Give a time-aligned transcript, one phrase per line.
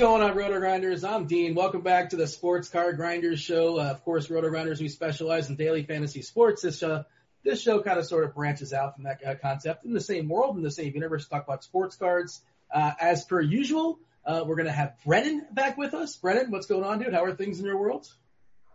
[0.00, 1.04] Going on, Roto Grinders?
[1.04, 1.54] I'm Dean.
[1.54, 3.78] Welcome back to the Sports Car Grinders Show.
[3.78, 6.62] Uh, of course, Roto Grinders, we specialize in daily fantasy sports.
[6.62, 7.04] This show,
[7.44, 10.30] this show kind of sort of branches out from that uh, concept in the same
[10.30, 11.28] world, in the same universe.
[11.28, 12.40] Talk about sports cards.
[12.72, 16.16] Uh, as per usual, uh, we're going to have Brennan back with us.
[16.16, 17.12] Brennan, what's going on, dude?
[17.12, 18.08] How are things in your world?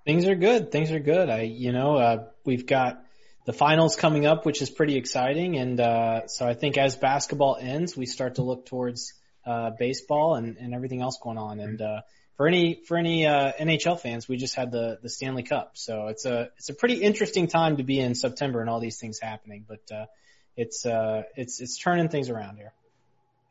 [0.06, 0.72] Things are good.
[0.72, 1.28] Things are good.
[1.28, 3.04] I, you know, uh, we've got
[3.46, 5.58] the finals coming up, which is pretty exciting.
[5.58, 9.14] And, uh, so I think as basketball ends, we start to look towards,
[9.46, 11.60] uh, baseball and, and everything else going on.
[11.60, 12.02] And, uh,
[12.38, 15.72] for any, for any, uh, NHL fans, we just had the, the Stanley Cup.
[15.76, 19.00] So it's a, it's a pretty interesting time to be in September and all these
[19.00, 20.06] things happening, but, uh,
[20.58, 22.74] it's, uh, it's, it's turning things around here.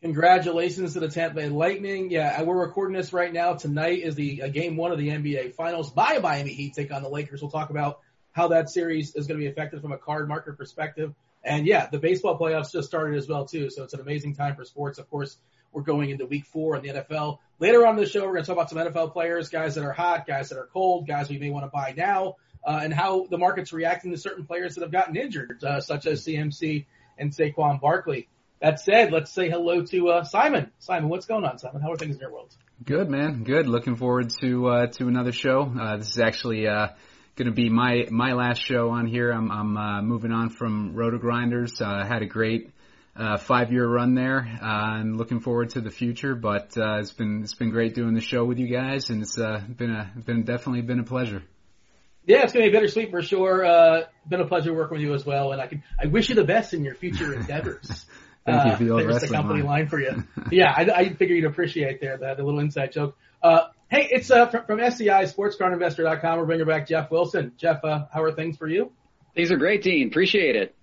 [0.05, 2.11] Congratulations to the Tampa Bay Lightning.
[2.11, 3.55] Yeah, we're recording this right now.
[3.55, 5.91] Tonight is the uh, game one of the NBA Finals.
[5.91, 7.41] By Miami Heat take on the Lakers.
[7.41, 8.00] We'll talk about
[8.32, 11.15] how that series is going to be affected from a card market perspective.
[11.43, 13.71] And yeah, the baseball playoffs just started as well too.
[13.71, 14.99] So it's an amazing time for sports.
[14.99, 15.38] Of course,
[15.75, 17.39] we're going into week four in the NFL.
[17.59, 19.85] Later on in the show, we're going to talk about some NFL players, guys that
[19.85, 22.95] are hot, guys that are cold, guys we may want to buy now, uh, and
[22.95, 26.87] how the market's reacting to certain players that have gotten injured, uh, such as CMC
[27.19, 28.29] and Saquon Barkley.
[28.61, 30.71] That said, let's say hello to uh, Simon.
[30.79, 31.83] Simon, what's going on, Simon?
[31.83, 32.55] How are things in your world?
[32.83, 33.45] Good, man.
[33.45, 33.67] Good.
[33.67, 35.71] Looking forward to uh, to another show.
[35.79, 36.89] Uh, this is actually uh,
[37.37, 39.31] going to be my my last show on here.
[39.31, 41.81] I'm I'm uh, moving on from Roto Grinders.
[41.81, 42.71] Uh, had a great
[43.16, 44.58] uh, five year run there.
[44.60, 48.14] Uh, I'm looking forward to the future, but uh, it's been it's been great doing
[48.14, 51.42] the show with you guys, and it's uh, been a been definitely been a pleasure.
[52.26, 53.64] Yeah, it's gonna be bittersweet for sure.
[53.64, 56.34] Uh, been a pleasure working with you as well, and I can I wish you
[56.34, 58.06] the best in your future endeavors.
[58.47, 59.81] Thank you for the old there's the company line.
[59.81, 60.22] line for you.
[60.50, 63.16] yeah, I, I figure you'd appreciate there the, the little inside joke.
[63.42, 66.38] Uh, hey, it's uh, from, from SCI SportsCardInvestor.com.
[66.38, 67.52] We're bringing back Jeff Wilson.
[67.56, 68.92] Jeff, uh, how are things for you?
[69.34, 70.08] Things are great, Dean.
[70.08, 70.75] Appreciate it.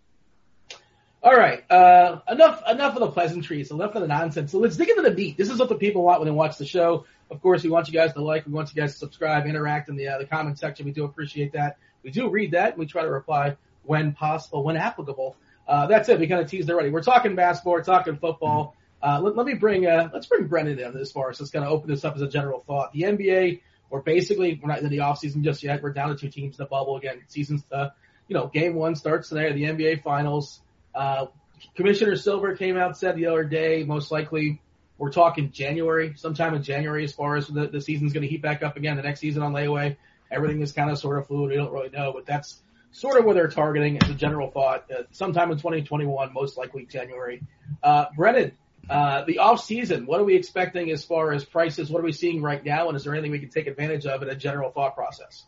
[1.23, 4.51] All right, uh, enough enough of the pleasantries, enough of the nonsense.
[4.51, 5.37] So let's dig into the meat.
[5.37, 7.05] This is what the people want when they watch the show.
[7.29, 9.87] Of course, we want you guys to like, we want you guys to subscribe, interact
[9.87, 10.87] in the uh, the comment section.
[10.87, 11.77] We do appreciate that.
[12.01, 12.69] We do read that.
[12.69, 15.37] and We try to reply when possible, when applicable.
[15.67, 16.19] Uh, that's it.
[16.19, 16.89] We kind of teased already.
[16.89, 18.75] We're talking basketball, we're talking football.
[19.03, 21.63] Uh, let, let me bring uh, let's bring Brendan in as far as let's kind
[21.63, 22.93] of open this up as a general thought.
[22.93, 23.61] The NBA,
[23.91, 25.83] we're basically we're not in the off season just yet.
[25.83, 27.21] We're down to two teams in the bubble again.
[27.27, 27.89] Season's uh,
[28.27, 29.53] you know, game one starts today.
[29.53, 30.61] The NBA Finals.
[30.93, 31.27] Uh,
[31.75, 34.61] Commissioner Silver came out said the other day, most likely
[34.97, 38.41] we're talking January, sometime in January, as far as the, the season's going to heat
[38.41, 38.97] back up again.
[38.97, 39.97] The next season on layaway,
[40.29, 41.49] everything is kind of sort of fluid.
[41.49, 42.61] We don't really know, but that's
[42.91, 44.85] sort of where they're targeting as a general thought.
[44.91, 47.41] Uh, sometime in 2021, most likely January.
[47.81, 48.51] Uh, Brennan,
[48.89, 51.89] Uh, the off season, what are we expecting as far as prices?
[51.89, 52.87] What are we seeing right now?
[52.87, 55.45] And is there anything we can take advantage of in a general thought process?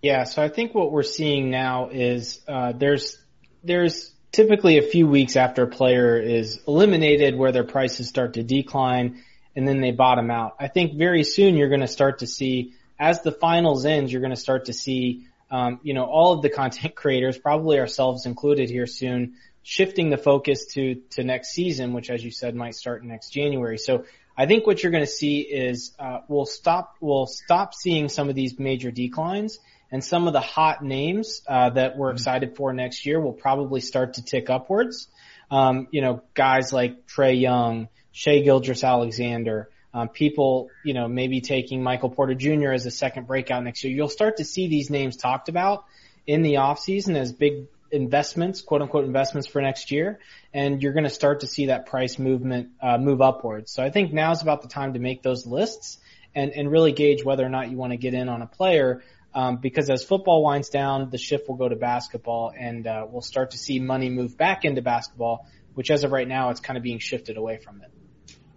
[0.00, 3.18] Yeah, so I think what we're seeing now is uh, there's
[3.64, 8.42] there's typically a few weeks after a player is eliminated where their prices start to
[8.42, 9.22] decline
[9.54, 10.56] and then they bottom out.
[10.58, 14.20] I think very soon you're going to start to see as the finals ends, you're
[14.20, 18.26] going to start to see um, you know all of the content creators, probably ourselves
[18.26, 22.74] included here soon, shifting the focus to to next season, which as you said might
[22.74, 23.78] start next January.
[23.78, 24.04] So
[24.36, 28.28] I think what you're going to see is uh, we'll stop we'll stop seeing some
[28.28, 29.60] of these major declines
[29.90, 32.16] and some of the hot names uh, that we're mm-hmm.
[32.16, 35.08] excited for next year will probably start to tick upwards.
[35.50, 41.82] Um, you know, guys like Trae Young, Shai Gilgeous-Alexander, um, people, you know, maybe taking
[41.82, 42.72] Michael Porter Jr.
[42.72, 43.94] as a second breakout next year.
[43.94, 45.84] You'll start to see these names talked about
[46.26, 50.18] in the offseason as big investments, quote unquote investments for next year,
[50.52, 53.72] and you're going to start to see that price movement uh, move upwards.
[53.72, 55.98] So I think now is about the time to make those lists
[56.34, 59.02] and and really gauge whether or not you want to get in on a player
[59.34, 63.22] um, because as football winds down, the shift will go to basketball, and uh, we'll
[63.22, 66.76] start to see money move back into basketball, which as of right now, it's kind
[66.76, 67.90] of being shifted away from it.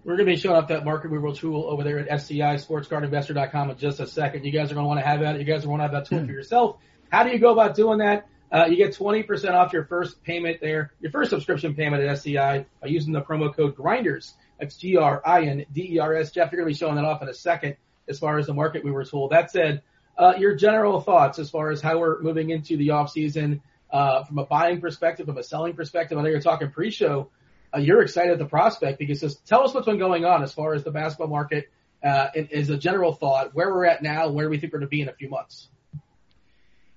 [0.04, 3.72] We're going to be showing off that market mover tool over there at SCI SportsCardInvestor.com
[3.72, 4.46] in just a second.
[4.46, 5.38] You guys are going to want to have that.
[5.38, 6.78] You guys are going to have that tool for yourself.
[7.10, 8.28] How do you go about doing that?
[8.50, 12.66] Uh, you get 20% off your first payment there, your first subscription payment at SCI
[12.82, 14.34] by using the promo code GRINDERS.
[14.60, 16.32] That's G-R-I-N-D-E-R-S.
[16.32, 17.76] Jeff, you're going to be showing that off in a second
[18.08, 19.32] as far as the market we were told.
[19.32, 19.82] That said,
[20.18, 23.62] uh, your general thoughts as far as how we're moving into the off season
[23.92, 26.18] uh, from a buying perspective, from a selling perspective.
[26.18, 27.30] I know you're talking pre-show.
[27.74, 30.54] Uh, you're excited at the prospect because just tell us what's been going on as
[30.54, 31.70] far as the basketball market
[32.04, 34.90] uh, as a general thought, where we're at now, where we think we're going to
[34.90, 35.68] be in a few months.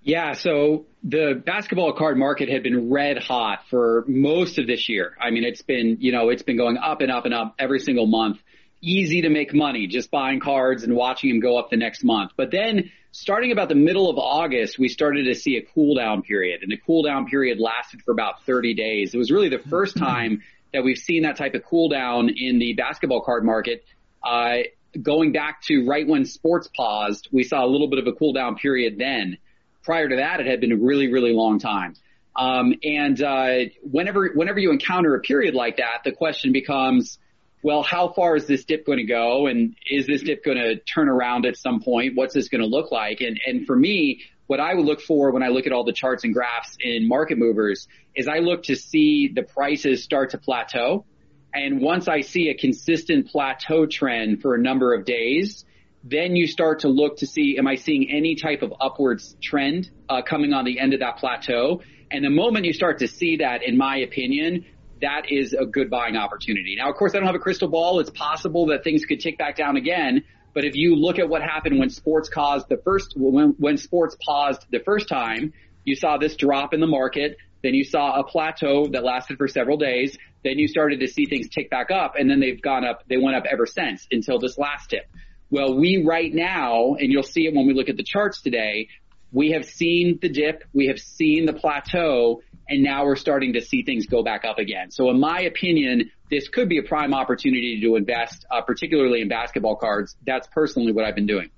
[0.03, 5.15] Yeah, so the basketball card market had been red hot for most of this year.
[5.21, 7.81] I mean, it's been, you know, it's been going up and up and up every
[7.81, 8.39] single month.
[8.83, 12.33] Easy to make money just buying cards and watching them go up the next month.
[12.37, 16.23] But then starting about the middle of August, we started to see a cool down
[16.23, 19.15] period and the cool down period lasted for about 30 days.
[19.15, 20.43] It was really the first time
[20.73, 23.85] that we've seen that type of cool down in the basketball card market.
[24.23, 24.59] Uh,
[25.01, 28.33] going back to right when sports paused, we saw a little bit of a cool
[28.33, 29.39] down period then.
[29.83, 31.95] Prior to that, it had been a really, really long time.
[32.37, 37.19] Um, and uh, whenever whenever you encounter a period like that, the question becomes,
[37.63, 39.47] well, how far is this dip going to go?
[39.47, 42.17] And is this dip going to turn around at some point?
[42.17, 43.21] What's this going to look like?
[43.21, 45.93] And, and for me, what I would look for when I look at all the
[45.93, 47.87] charts and graphs in market movers
[48.17, 51.05] is I look to see the prices start to plateau.
[51.53, 55.65] And once I see a consistent plateau trend for a number of days,
[56.03, 59.91] then you start to look to see, am I seeing any type of upwards trend
[60.09, 61.83] uh, coming on the end of that plateau?
[62.11, 64.65] And the moment you start to see that, in my opinion,
[65.01, 66.77] that is a good buying opportunity.
[66.77, 68.01] Now, of course, I don't have a crystal ball.
[68.01, 70.25] It's possible that things could tick back down again.
[70.53, 74.17] But if you look at what happened when sports caused the first, when, when sports
[74.25, 75.53] paused the first time,
[75.85, 77.37] you saw this drop in the market.
[77.63, 80.17] Then you saw a plateau that lasted for several days.
[80.43, 83.19] Then you started to see things tick back up and then they've gone up, they
[83.19, 85.05] went up ever since until this last tip.
[85.51, 88.89] Well, we right now, and you'll see it when we look at the charts today,
[89.33, 93.61] we have seen the dip, we have seen the plateau, and now we're starting to
[93.61, 94.91] see things go back up again.
[94.93, 99.29] So in my opinion, this could be a prime opportunity to invest, uh, particularly in
[99.29, 100.17] basketball cards.
[100.25, 101.51] That's personally what I've been doing.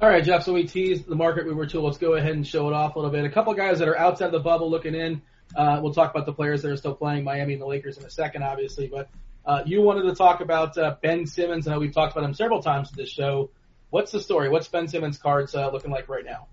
[0.00, 0.44] All right, Jeff.
[0.44, 1.80] So we teased the market we were to.
[1.80, 3.24] Let's go ahead and show it off a little bit.
[3.24, 5.20] A couple guys that are outside the bubble looking in.
[5.56, 8.04] Uh, we'll talk about the players that are still playing Miami and the Lakers in
[8.04, 8.86] a second, obviously.
[8.86, 9.10] But
[9.44, 11.66] uh, you wanted to talk about uh, Ben Simmons.
[11.66, 13.50] I know we've talked about him several times in this show.
[13.90, 14.48] What's the story?
[14.50, 16.46] What's Ben Simmons' cards uh, looking like right now?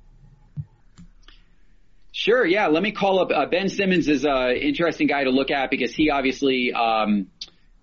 [2.17, 2.45] Sure.
[2.45, 2.67] Yeah.
[2.67, 5.93] Let me call up uh, Ben Simmons is an interesting guy to look at because
[5.93, 7.27] he obviously, um,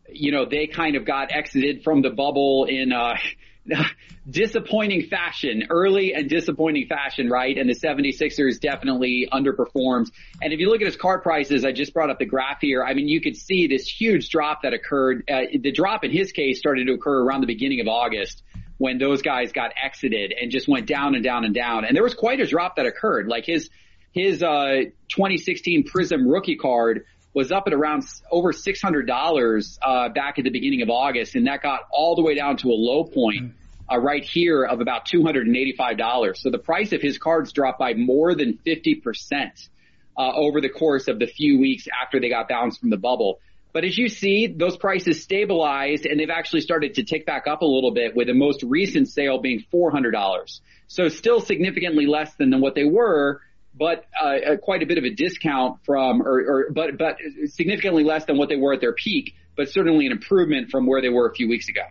[0.08, 3.18] you know, they kind of got exited from the bubble in uh,
[4.30, 7.58] disappointing fashion, early and disappointing fashion, right?
[7.58, 10.10] And the 76ers definitely underperformed.
[10.40, 12.82] And if you look at his card prices, I just brought up the graph here.
[12.82, 15.24] I mean, you could see this huge drop that occurred.
[15.30, 18.42] Uh, the drop in his case started to occur around the beginning of August
[18.78, 21.84] when those guys got exited and just went down and down and down.
[21.84, 23.28] And there was quite a drop that occurred.
[23.28, 23.68] Like his
[24.12, 27.04] his uh, 2016 Prism rookie card
[27.34, 31.62] was up at around over $600 uh, back at the beginning of August, and that
[31.62, 33.54] got all the way down to a low point
[33.90, 36.36] uh, right here of about $285.
[36.36, 39.68] So the price of his cards dropped by more than 50%
[40.16, 43.40] uh, over the course of the few weeks after they got bounced from the bubble.
[43.72, 47.62] But as you see, those prices stabilized and they've actually started to tick back up
[47.62, 50.60] a little bit with the most recent sale being $400.
[50.88, 53.40] So still significantly less than, than what they were,
[53.74, 58.24] but uh, quite a bit of a discount from, or, or but but significantly less
[58.26, 59.34] than what they were at their peak.
[59.56, 61.82] but certainly an improvement from where they were a few weeks ago.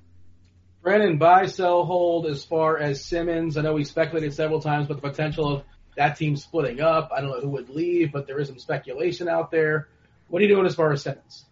[0.82, 3.56] Brennan, buy, sell, hold as far as Simmons.
[3.56, 5.64] I know we speculated several times about the potential of
[5.96, 7.12] that team splitting up.
[7.16, 9.90] I don't know who would leave, but there is some speculation out there.
[10.28, 11.46] What are you doing as far as Simmons?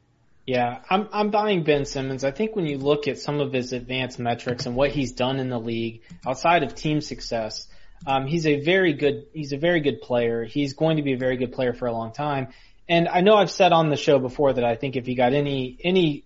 [0.48, 2.24] Yeah, I'm I'm buying Ben Simmons.
[2.24, 5.38] I think when you look at some of his advanced metrics and what he's done
[5.40, 7.68] in the league outside of team success,
[8.06, 10.44] um, he's a very good he's a very good player.
[10.44, 12.50] He's going to be a very good player for a long time.
[12.88, 15.34] And I know I've said on the show before that I think if he got
[15.34, 16.24] any any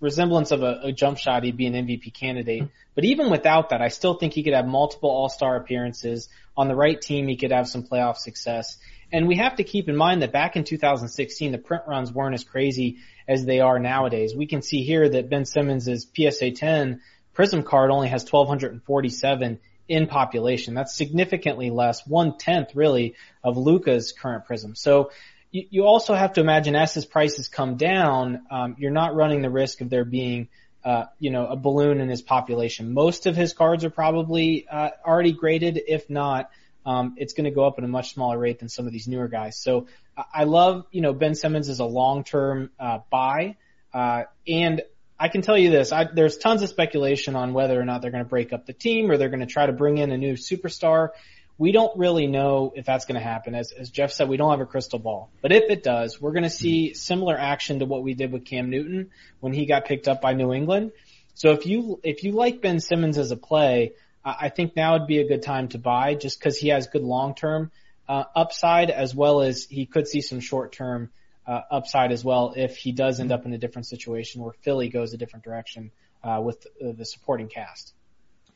[0.00, 2.68] resemblance of a, a jump shot, he'd be an MVP candidate.
[2.94, 6.68] But even without that, I still think he could have multiple All Star appearances on
[6.68, 7.28] the right team.
[7.28, 8.78] He could have some playoff success.
[9.12, 12.34] And we have to keep in mind that back in 2016, the print runs weren't
[12.34, 12.96] as crazy
[13.28, 14.34] as they are nowadays.
[14.34, 17.00] We can see here that Ben Simmons' PSA 10
[17.34, 20.74] Prism card only has 1247 in population.
[20.74, 24.74] That's significantly less, one tenth really of Luka's current Prism.
[24.74, 25.10] So
[25.50, 29.42] you, you also have to imagine as his prices come down, um, you're not running
[29.42, 30.48] the risk of there being
[30.84, 32.92] uh, you know, a balloon in his population.
[32.92, 35.80] Most of his cards are probably uh, already graded.
[35.86, 36.50] If not,
[36.84, 39.08] um, it's going to go up at a much smaller rate than some of these
[39.08, 39.58] newer guys.
[39.58, 39.86] So
[40.32, 43.56] I love, you know, Ben Simmons is a long-term uh, buy,
[43.94, 44.82] uh, and
[45.18, 48.10] I can tell you this: I, there's tons of speculation on whether or not they're
[48.10, 50.18] going to break up the team or they're going to try to bring in a
[50.18, 51.10] new superstar.
[51.56, 53.54] We don't really know if that's going to happen.
[53.54, 55.30] As, as Jeff said, we don't have a crystal ball.
[55.40, 58.44] But if it does, we're going to see similar action to what we did with
[58.44, 60.90] Cam Newton when he got picked up by New England.
[61.34, 63.92] So if you if you like Ben Simmons as a play,
[64.24, 67.02] I think now would be a good time to buy just because he has good
[67.02, 67.70] long term
[68.08, 71.10] uh, upside as well as he could see some short term
[71.46, 74.88] uh, upside as well if he does end up in a different situation where Philly
[74.88, 75.90] goes a different direction
[76.22, 77.92] uh, with the supporting cast.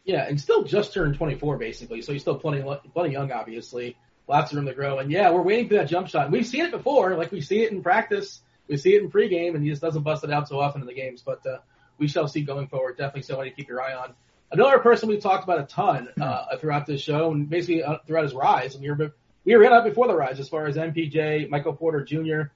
[0.04, 2.64] Yeah, and still just turned 24 basically, so he's still plenty
[2.95, 3.97] plenty young, obviously.
[4.26, 6.30] Lots of room to grow, and yeah, we're waiting for that jump shot.
[6.30, 9.54] We've seen it before, like we see it in practice, we see it in pregame,
[9.54, 11.23] and he just doesn't bust it out so often in the games.
[11.25, 11.59] But uh,
[11.99, 12.97] we shall see going forward.
[12.97, 14.14] Definitely somebody to keep your eye on.
[14.50, 18.25] Another person we've talked about a ton uh, throughout this show, and basically uh, throughout
[18.25, 19.14] his rise, and we were
[19.45, 22.50] we were in up before the rise as far as MPJ, Michael Porter Jr.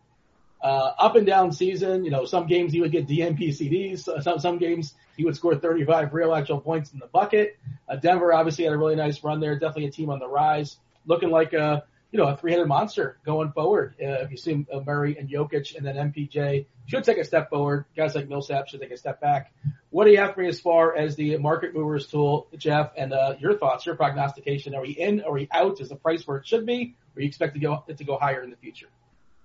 [0.63, 4.39] Uh, up and down season, you know, some games he would get DNP CDs, some
[4.39, 7.59] some games he would score 35 real actual points in the bucket.
[7.89, 10.77] Uh, Denver obviously had a really nice run there, definitely a team on the rise,
[11.05, 13.97] looking like a you know a three-headed monster going forward.
[14.01, 17.51] Uh, if you see uh, Murray and Jokic, and then MPJ should take a step
[17.51, 17.87] forward.
[17.97, 19.53] Guys like Millsap should take a step back.
[19.91, 22.93] What do you have for me as far as the market movers tool, Jeff?
[22.97, 24.75] And uh, your thoughts, your prognostication?
[24.75, 25.23] Are we in?
[25.23, 25.81] Are we out?
[25.81, 26.95] Is the price where it should be?
[27.17, 28.89] Or you expect to go to go higher in the future?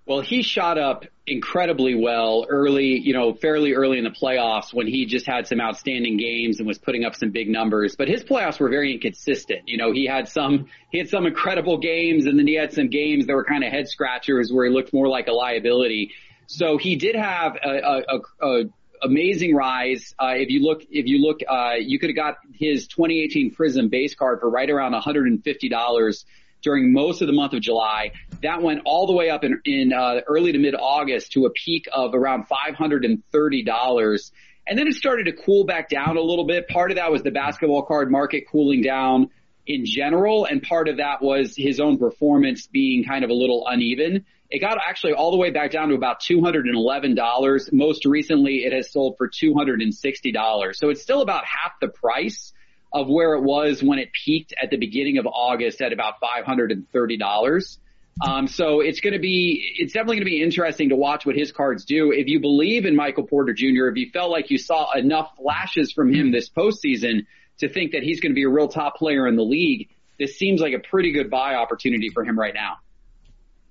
[0.07, 4.87] Well, he shot up incredibly well early, you know, fairly early in the playoffs when
[4.87, 7.97] he just had some outstanding games and was putting up some big numbers.
[7.97, 9.63] But his playoffs were very inconsistent.
[9.65, 12.89] You know, he had some, he had some incredible games and then he had some
[12.89, 16.13] games that were kind of head scratchers where he looked more like a liability.
[16.45, 18.63] So he did have a, a, a,
[19.03, 20.15] amazing rise.
[20.17, 23.89] Uh, if you look, if you look, uh, you could have got his 2018 Prism
[23.89, 26.23] base card for right around $150
[26.61, 28.11] during most of the month of July.
[28.43, 31.49] That went all the way up in, in uh, early to mid August to a
[31.49, 34.31] peak of around $530.
[34.69, 36.67] And then it started to cool back down a little bit.
[36.67, 39.29] Part of that was the basketball card market cooling down
[39.65, 43.65] in general, and part of that was his own performance being kind of a little
[43.67, 44.25] uneven.
[44.49, 47.73] It got actually all the way back down to about $211.
[47.73, 50.75] Most recently, it has sold for $260.
[50.75, 52.53] So it's still about half the price
[52.91, 57.77] of where it was when it peaked at the beginning of August at about $530.
[58.25, 61.35] Um, so it's going to be, it's definitely going to be interesting to watch what
[61.35, 62.11] his cards do.
[62.11, 65.91] If you believe in Michael Porter Jr., if you felt like you saw enough flashes
[65.91, 67.27] from him this postseason
[67.59, 70.37] to think that he's going to be a real top player in the league, this
[70.37, 72.77] seems like a pretty good buy opportunity for him right now.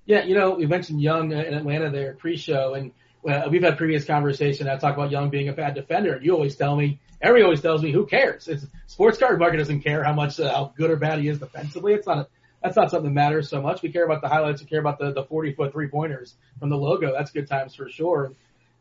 [0.05, 2.93] Yeah, you know, we mentioned Young in Atlanta there pre-show, and
[3.27, 4.67] uh, we've had previous conversation.
[4.67, 7.61] I talk about Young being a bad defender, and you always tell me, every always
[7.61, 8.47] tells me, who cares?
[8.47, 11.39] It's sports card market doesn't care how much uh, how good or bad he is
[11.39, 11.93] defensively.
[11.93, 12.27] It's not a,
[12.63, 13.81] that's not something that matters so much.
[13.81, 14.61] We care about the highlights.
[14.61, 17.13] We care about the the 40 foot three pointers from the logo.
[17.13, 18.33] That's good times for sure.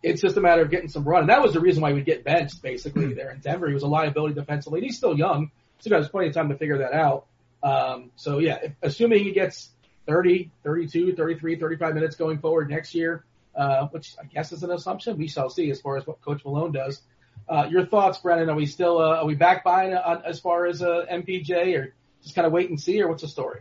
[0.02, 2.04] It's just a matter of getting some run, and that was the reason why we'd
[2.04, 3.66] get benched basically there in Denver.
[3.66, 4.80] He was a liability defensively.
[4.80, 5.50] And he's still young,
[5.80, 7.26] so he has plenty of time to figure that out.
[7.62, 9.70] Um, so yeah, if, assuming he gets
[10.06, 13.24] 30, 32, 33, 35 minutes going forward next year,
[13.56, 15.16] uh, which I guess is an assumption.
[15.16, 17.00] We shall see as far as what Coach Malone does.
[17.48, 18.50] Uh, your thoughts, Brennan?
[18.50, 21.94] Are we still uh, are we back buying on, as far as uh, MPJ, or
[22.22, 23.60] just kind of wait and see, or what's the story?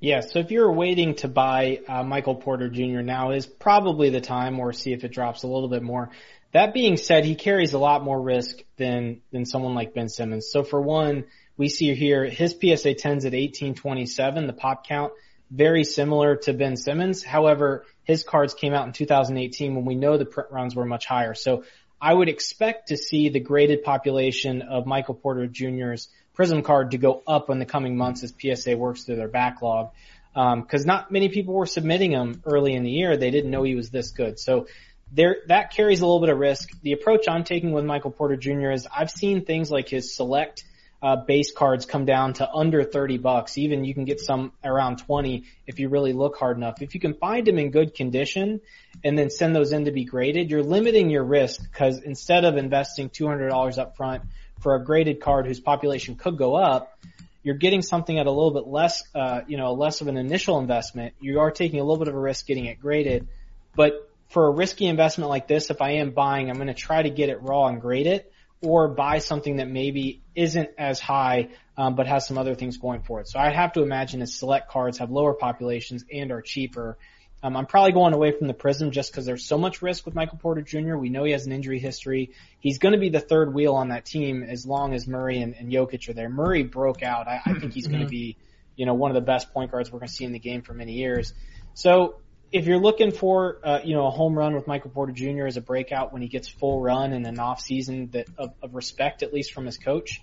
[0.00, 3.00] Yeah, so if you're waiting to buy uh, Michael Porter Jr.
[3.00, 6.10] now is probably the time, or see if it drops a little bit more.
[6.52, 10.48] That being said, he carries a lot more risk than than someone like Ben Simmons.
[10.50, 11.24] So for one,
[11.56, 15.12] we see here his PSA 10s at 1827, the pop count
[15.54, 17.22] very similar to Ben Simmons.
[17.22, 21.06] However, his cards came out in 2018 when we know the print runs were much
[21.06, 21.34] higher.
[21.34, 21.64] So
[22.00, 26.98] I would expect to see the graded population of Michael Porter Jr.'s Prism card to
[26.98, 29.90] go up in the coming months as PSA works through their backlog.
[30.34, 33.16] Because um, not many people were submitting him early in the year.
[33.16, 34.40] They didn't know he was this good.
[34.40, 34.66] So
[35.12, 36.70] there, that carries a little bit of risk.
[36.82, 38.72] The approach I'm taking with Michael Porter Jr.
[38.72, 40.64] is I've seen things like his select
[41.04, 43.58] uh, base cards come down to under 30 bucks.
[43.58, 46.80] Even you can get some around 20 if you really look hard enough.
[46.80, 48.62] If you can find them in good condition
[49.04, 52.56] and then send those in to be graded, you're limiting your risk because instead of
[52.56, 54.22] investing $200 up front
[54.60, 56.98] for a graded card whose population could go up,
[57.42, 60.58] you're getting something at a little bit less, uh, you know, less of an initial
[60.58, 61.12] investment.
[61.20, 63.28] You are taking a little bit of a risk getting it graded,
[63.76, 67.02] but for a risky investment like this, if I am buying, I'm going to try
[67.02, 68.32] to get it raw and grade it
[68.62, 73.02] or buy something that maybe isn't as high, um, but has some other things going
[73.02, 73.28] for it.
[73.28, 76.96] So I have to imagine that select cards have lower populations and are cheaper.
[77.42, 80.14] Um, I'm probably going away from the Prism just because there's so much risk with
[80.14, 80.96] Michael Porter Jr.
[80.96, 82.30] We know he has an injury history.
[82.58, 85.54] He's going to be the third wheel on that team as long as Murray and,
[85.54, 86.30] and Jokic are there.
[86.30, 87.28] Murray broke out.
[87.28, 88.38] I, I think he's going to be,
[88.76, 90.62] you know, one of the best point guards we're going to see in the game
[90.62, 91.34] for many years.
[91.74, 92.20] So
[92.52, 95.46] if you're looking for, uh, you know, a home run with Michael Porter Jr.
[95.46, 98.74] as a breakout when he gets full run in an off season that of, of
[98.74, 100.22] respect, at least from his coach,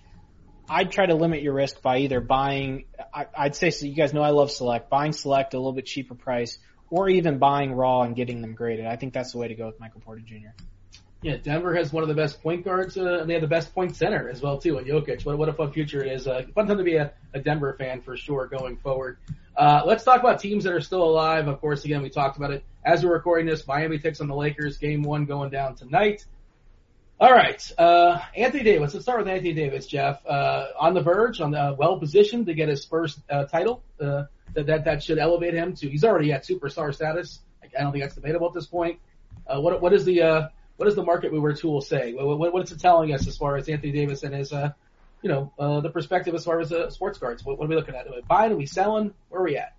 [0.68, 4.14] I'd try to limit your risk by either buying, I, I'd say, so you guys
[4.14, 8.02] know I love Select, buying Select a little bit cheaper price or even buying raw
[8.02, 8.86] and getting them graded.
[8.86, 10.50] I think that's the way to go with Michael Porter Jr.
[11.22, 13.72] Yeah, Denver has one of the best point guards, uh, and they have the best
[13.72, 15.24] point center as well too, in Jokic.
[15.24, 16.26] What, what a fun future it is.
[16.26, 19.18] Uh, fun time to be a, a Denver fan for sure going forward.
[19.56, 21.46] Uh, let's talk about teams that are still alive.
[21.46, 23.66] Of course, again, we talked about it as we're recording this.
[23.68, 24.78] Miami takes on the Lakers.
[24.78, 26.24] Game one going down tonight.
[27.20, 28.94] All right, uh, Anthony Davis.
[28.94, 30.26] Let's start with Anthony Davis, Jeff.
[30.26, 33.84] Uh, on the verge, on the well positioned to get his first uh, title.
[34.00, 34.24] Uh,
[34.54, 35.88] that, that that should elevate him to.
[35.88, 37.38] He's already at superstar status.
[37.62, 38.98] I don't think that's debatable at this point.
[39.46, 40.48] Uh, what what is the uh,
[40.82, 42.12] what does the market mover tool say?
[42.12, 44.72] What, what, what is it telling us as far as Anthony Davis and his uh,
[45.22, 47.44] you know uh, the perspective as far as uh, sports cards?
[47.44, 48.08] What, what are we looking at?
[48.08, 48.50] Are we buying?
[48.50, 49.14] Are we selling?
[49.28, 49.76] Where are we at?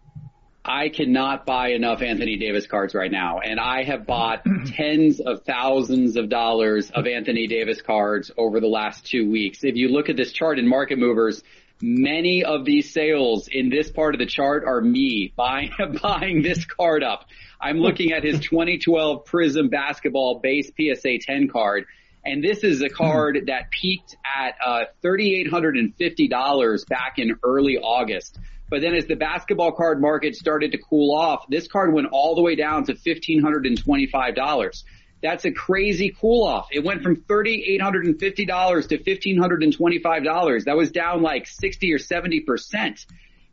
[0.64, 3.40] I cannot buy enough Anthony Davis cards right now.
[3.40, 4.46] And I have bought
[4.78, 9.66] tens of thousands of dollars of Anthony Davis cards over the last two weeks.
[9.66, 11.44] If you look at this chart in market movers,
[11.86, 16.64] Many of these sales in this part of the chart are me buying, buying this
[16.64, 17.26] card up.
[17.60, 21.84] I'm looking at his 2012 Prism basketball base PSA 10 card.
[22.24, 28.40] And this is a card that peaked at uh, $3,850 back in early August.
[28.70, 32.36] But then as the basketball card market started to cool off, this card went all
[32.36, 34.84] the way down to $1,525.
[35.24, 36.68] That's a crazy cool off.
[36.72, 40.66] It went from $3,850 to $1,525.
[40.66, 43.06] That was down like 60 or 70%.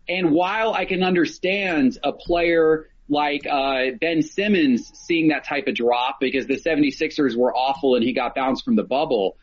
[0.09, 5.77] And while I can understand a player like uh, Ben Simmons seeing that type of
[5.77, 9.37] drop because the 76ers were awful and he got bounced from the bubble,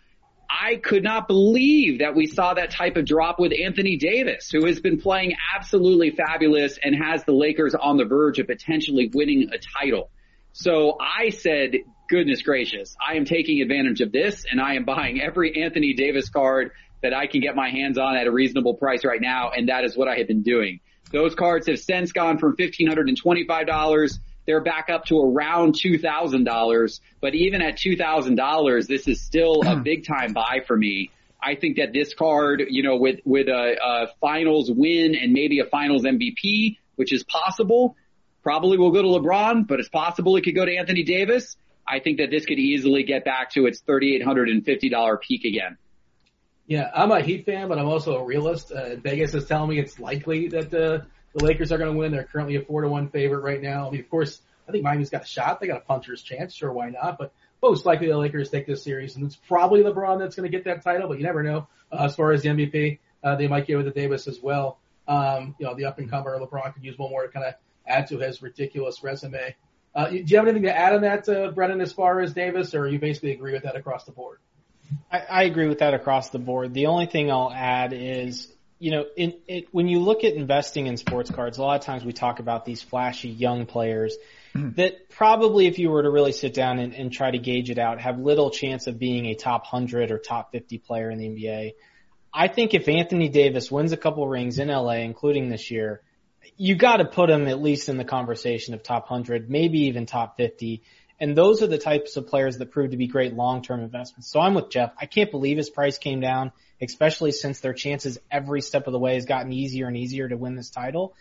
[0.50, 4.66] I could not believe that we saw that type of drop with Anthony Davis, who
[4.66, 9.50] has been playing absolutely fabulous and has the Lakers on the verge of potentially winning
[9.54, 10.10] a title.
[10.52, 11.76] So I said,
[12.08, 16.30] goodness gracious, I am taking advantage of this and I am buying every Anthony Davis
[16.30, 19.52] card that I can get my hands on at a reasonable price right now.
[19.56, 20.80] And that is what I have been doing.
[21.12, 24.20] Those cards have since gone from $1,525.
[24.46, 27.00] They're back up to around $2,000.
[27.22, 29.84] But even at $2,000, this is still a hmm.
[29.84, 31.12] big time buy for me.
[31.42, 35.60] I think that this card, you know, with, with a, a finals win and maybe
[35.60, 37.96] a finals MVP, which is possible,
[38.42, 41.58] probably will go to LeBron, but it's possible it could go to Anthony Davis.
[41.88, 45.78] I think that this could easily get back to its $3,850 peak again.
[46.68, 48.72] Yeah, I'm a Heat fan, but I'm also a realist.
[48.72, 52.12] Uh, Vegas is telling me it's likely that the the Lakers are going to win.
[52.12, 53.88] They're currently a four to one favorite right now.
[53.88, 55.60] I mean, of course, I think Miami's got a shot.
[55.60, 56.54] They got a puncher's chance.
[56.54, 57.18] Sure, why not?
[57.18, 60.56] But most likely the Lakers take this series, and it's probably LeBron that's going to
[60.56, 61.08] get that title.
[61.08, 61.68] But you never know.
[61.92, 64.80] Uh, as far as the MVP, uh, they might give it to Davis as well.
[65.08, 67.54] Um, you know, the up and comer LeBron could use one more to kind of
[67.86, 69.56] add to his ridiculous resume.
[69.98, 72.76] Uh, do you have anything to add on that, uh, Brennan, as far as Davis,
[72.76, 74.38] or you basically agree with that across the board?
[75.12, 76.76] I, I agree with that across the board.
[76.76, 80.86] The only thing I'll add is, you know, in, it, when you look at investing
[80.86, 84.16] in sports cards, a lot of times we talk about these flashy young players
[84.54, 84.76] mm-hmm.
[84.76, 87.80] that probably, if you were to really sit down and, and try to gauge it
[87.80, 91.28] out, have little chance of being a top 100 or top 50 player in the
[91.28, 91.74] NBA.
[92.32, 96.04] I think if Anthony Davis wins a couple rings in LA, including this year,
[96.56, 100.06] you got to put him at least in the conversation of top 100, maybe even
[100.06, 100.84] top 50.
[101.20, 104.32] And those are the types of players that prove to be great long-term investments.
[104.32, 104.94] So I'm with Jeff.
[105.00, 109.00] I can't believe his price came down, especially since their chances every step of the
[109.00, 111.16] way has gotten easier and easier to win this title.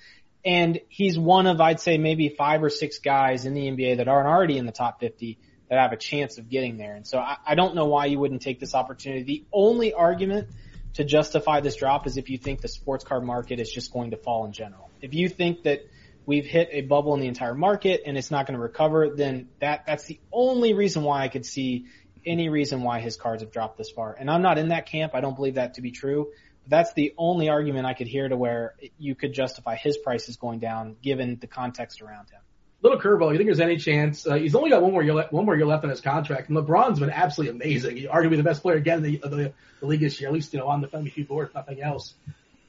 [0.44, 4.06] And he's one of, I'd say, maybe five or six guys in the NBA that
[4.06, 6.94] aren't already in the top 50 that have a chance of getting there.
[6.94, 9.22] And so I, I don't know why you wouldn't take this opportunity.
[9.24, 10.48] The only argument
[10.94, 14.12] to justify this drop is if you think the sports card market is just going
[14.12, 14.90] to fall in general.
[15.06, 15.86] If you think that
[16.26, 19.48] we've hit a bubble in the entire market and it's not going to recover, then
[19.60, 21.86] that, that's the only reason why I could see
[22.26, 24.16] any reason why his cards have dropped this far.
[24.18, 25.14] And I'm not in that camp.
[25.14, 26.32] I don't believe that to be true.
[26.66, 30.58] That's the only argument I could hear to where you could justify his prices going
[30.58, 32.40] down given the context around him.
[32.82, 33.30] Little curveball.
[33.30, 34.26] You think there's any chance?
[34.26, 36.48] Uh, he's only got one more year, le- one more year left on his contract,
[36.48, 37.96] and LeBron's been absolutely amazing.
[37.96, 40.52] He's arguably the best player again in the, the, the league this year, at least
[40.52, 42.14] you know on the MVP board, if nothing else.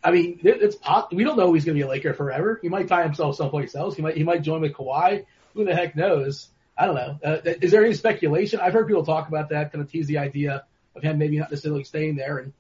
[0.07, 0.77] I mean, it, it's
[1.11, 2.59] we don't know he's going to be a Laker forever.
[2.61, 3.93] He might tie himself someplace else.
[3.93, 5.25] He might he might join with Kawhi.
[5.53, 6.47] Who the heck knows?
[6.77, 7.19] I don't know.
[7.21, 8.61] Uh, is there any speculation?
[8.61, 10.63] I've heard people talk about that, kind of tease the idea
[10.95, 12.37] of him maybe not necessarily staying there.
[12.37, 12.53] And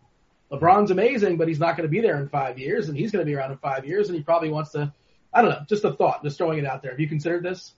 [0.51, 3.25] LeBron's amazing, but he's not going to be there in five years, and he's going
[3.25, 4.93] to be around in five years, and he probably wants to.
[5.33, 5.61] I don't know.
[5.69, 6.23] Just a thought.
[6.23, 6.91] Just throwing it out there.
[6.91, 7.73] Have you considered this?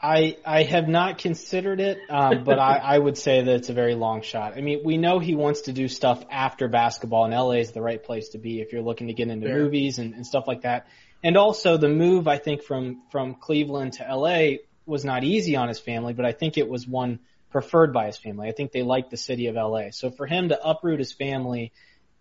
[0.00, 3.72] I I have not considered it, um, but I, I would say that it's a
[3.72, 4.56] very long shot.
[4.56, 7.82] I mean, we know he wants to do stuff after basketball, and LA is the
[7.82, 9.58] right place to be if you're looking to get into Fair.
[9.58, 10.86] movies and, and stuff like that.
[11.24, 15.66] And also the move, I think, from from Cleveland to LA was not easy on
[15.66, 17.18] his family, but I think it was one
[17.50, 18.48] preferred by his family.
[18.48, 19.90] I think they liked the city of LA.
[19.90, 21.72] So for him to uproot his family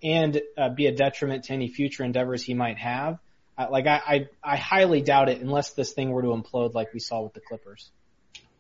[0.02, 3.20] and uh, be a detriment to any future endeavors he might have,
[3.66, 7.00] like I, I, I highly doubt it unless this thing were to implode like we
[7.00, 7.90] saw with the Clippers.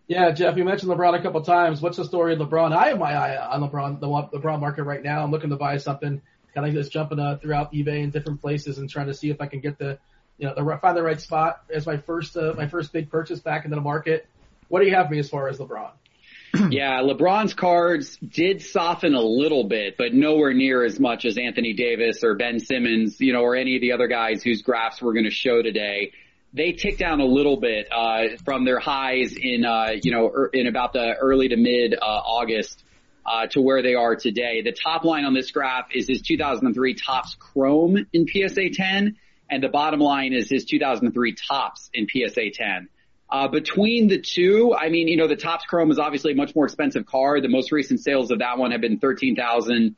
[0.08, 1.82] Yeah, Jeff, you mentioned LeBron a couple times.
[1.82, 2.76] What's the story of LeBron?
[2.76, 5.22] I have my eye on LeBron, the LeBron market right now.
[5.22, 6.22] I'm looking to buy something,
[6.56, 9.42] kind of just jumping uh, throughout eBay and different places and trying to see if
[9.42, 10.00] I can get the,
[10.38, 13.42] you know, the, find the right spot as my first, uh, my first big purchase
[13.42, 14.28] back into the market.
[14.70, 15.92] What do you have for me as far as LeBron?
[16.72, 21.74] yeah, LeBron's cards did soften a little bit, but nowhere near as much as Anthony
[21.74, 25.13] Davis or Ben Simmons, you know, or any of the other guys whose graphs we're
[25.13, 26.13] going to show today.
[26.54, 30.50] They ticked down a little bit uh, from their highs in, uh, you know, er,
[30.54, 32.84] in about the early to mid uh, August
[33.26, 34.62] uh, to where they are today.
[34.63, 39.17] The top line on this graph is his 2003 Topps Chrome in PSA 10,
[39.50, 42.89] and the bottom line is his 2003 Topps in PSA 10.
[43.30, 46.56] Uh, between the two, I mean, you know, the Topps Chrome is obviously a much
[46.56, 47.42] more expensive car.
[47.42, 49.96] The most recent sales of that one have been thirteen thousand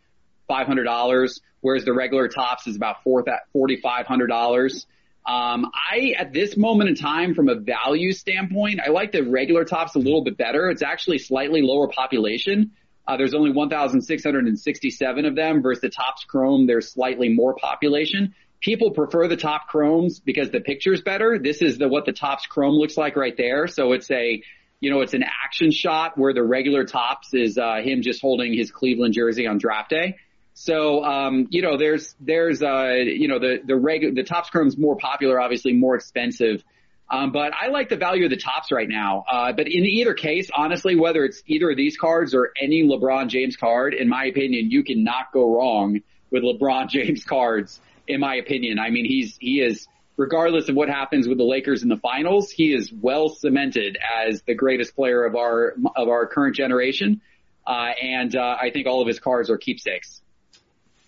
[0.48, 4.88] five hundred dollars, whereas the regular Topps is about four forty five hundred dollars.
[5.28, 9.63] Um, I at this moment in time, from a value standpoint, I like the regular
[9.63, 10.70] Topps a little bit better.
[10.72, 12.72] It's actually slightly lower population.
[13.08, 16.68] Uh, there's only 1,667 of them versus the Topps Chrome.
[16.68, 21.39] There's slightly more population people prefer the top chromes because the picture's better.
[21.39, 23.67] This is the what the Topps chrome looks like right there.
[23.67, 24.41] So it's a
[24.82, 28.54] you know, it's an action shot where the regular Topps is uh, him just holding
[28.54, 30.15] his Cleveland jersey on draft day.
[30.54, 34.78] So um, you know, there's there's uh, you know the the reg the Topps chrome's
[34.78, 36.63] more popular, obviously more expensive.
[37.12, 39.26] Um, but I like the value of the Topps right now.
[39.30, 43.30] Uh, but in either case, honestly, whether it's either of these cards or any LeBron
[43.30, 48.36] James card, in my opinion, you cannot go wrong with LeBron James cards in my
[48.36, 48.80] opinion.
[48.80, 52.50] I mean, he's, he is, regardless of what happens with the Lakers in the finals,
[52.50, 57.22] he is well cemented as the greatest player of our, of our current generation.
[57.65, 60.22] Uh, and, uh, I think all of his cards are keepsakes.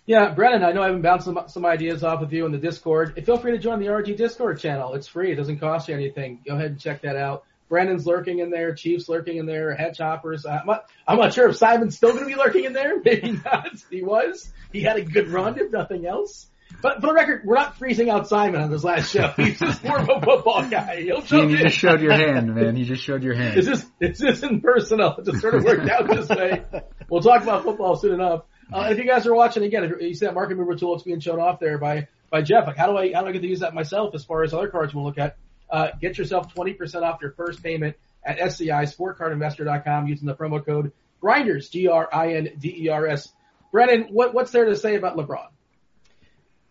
[0.06, 2.58] Yeah, Brennan, I know I've been bouncing some, some ideas off with you in the
[2.58, 3.20] Discord.
[3.24, 4.94] Feel free to join the RG Discord channel.
[4.94, 5.30] It's free.
[5.32, 6.40] It doesn't cost you anything.
[6.46, 7.44] Go ahead and check that out.
[7.68, 8.74] Brandon's lurking in there.
[8.74, 9.74] Chief's lurking in there.
[9.74, 10.44] Head choppers.
[10.44, 13.00] I'm not, I'm not sure if Simon's still going to be lurking in there.
[13.04, 13.70] Maybe not.
[13.90, 14.52] He was.
[14.72, 16.48] He had a good run, if nothing else.
[16.82, 19.28] But for the record, we're not freezing out Simon on this last show.
[19.36, 21.02] He's just more of a football guy.
[21.02, 22.76] He'll jump you just showed your hand, man.
[22.76, 23.56] You just showed your hand.
[23.56, 25.16] It's just, it's just impersonal.
[25.18, 26.64] It just sort of worked out this way.
[27.08, 28.42] We'll talk about football soon enough.
[28.72, 31.04] Uh, if you guys are watching again, if you see that market mover tool, it's
[31.04, 32.66] being shown off there by, by Jeff.
[32.66, 34.52] Like, how do I, how do I get to use that myself as far as
[34.52, 35.36] other cards we'll look at?
[35.70, 40.92] Uh, get yourself 20% off your first payment at SCI SportsCardInvestor.com using the promo code
[41.20, 43.28] Grinders, G-R-I-N-D-E-R-S.
[43.70, 45.46] Brennan, what, what's there to say about LeBron?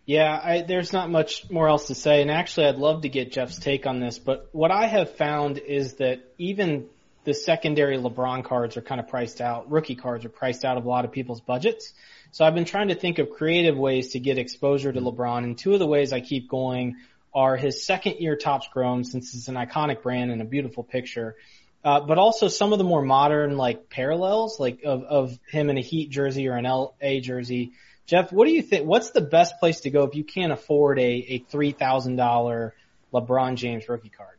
[0.06, 2.22] Yeah, I, there's not much more else to say.
[2.22, 4.18] And actually, I'd love to get Jeff's take on this.
[4.18, 6.88] But what I have found is that even
[7.24, 9.70] the secondary LeBron cards are kind of priced out.
[9.72, 11.94] Rookie cards are priced out of a lot of people's budgets.
[12.32, 15.44] So I've been trying to think of creative ways to get exposure to LeBron.
[15.44, 16.96] And two of the ways I keep going
[17.34, 21.36] are his second year Topps Chrome, since it's an iconic brand and a beautiful picture.
[21.84, 25.78] Uh, but also some of the more modern like parallels, like of, of him in
[25.78, 27.74] a Heat jersey or an LA jersey
[28.08, 28.86] Jeff, what do you think?
[28.86, 32.72] What's the best place to go if you can't afford a, a $3,000
[33.14, 34.38] LeBron James rookie card?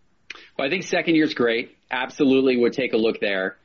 [0.58, 1.76] Well, I think second year's great.
[1.90, 3.56] Absolutely would take a look there.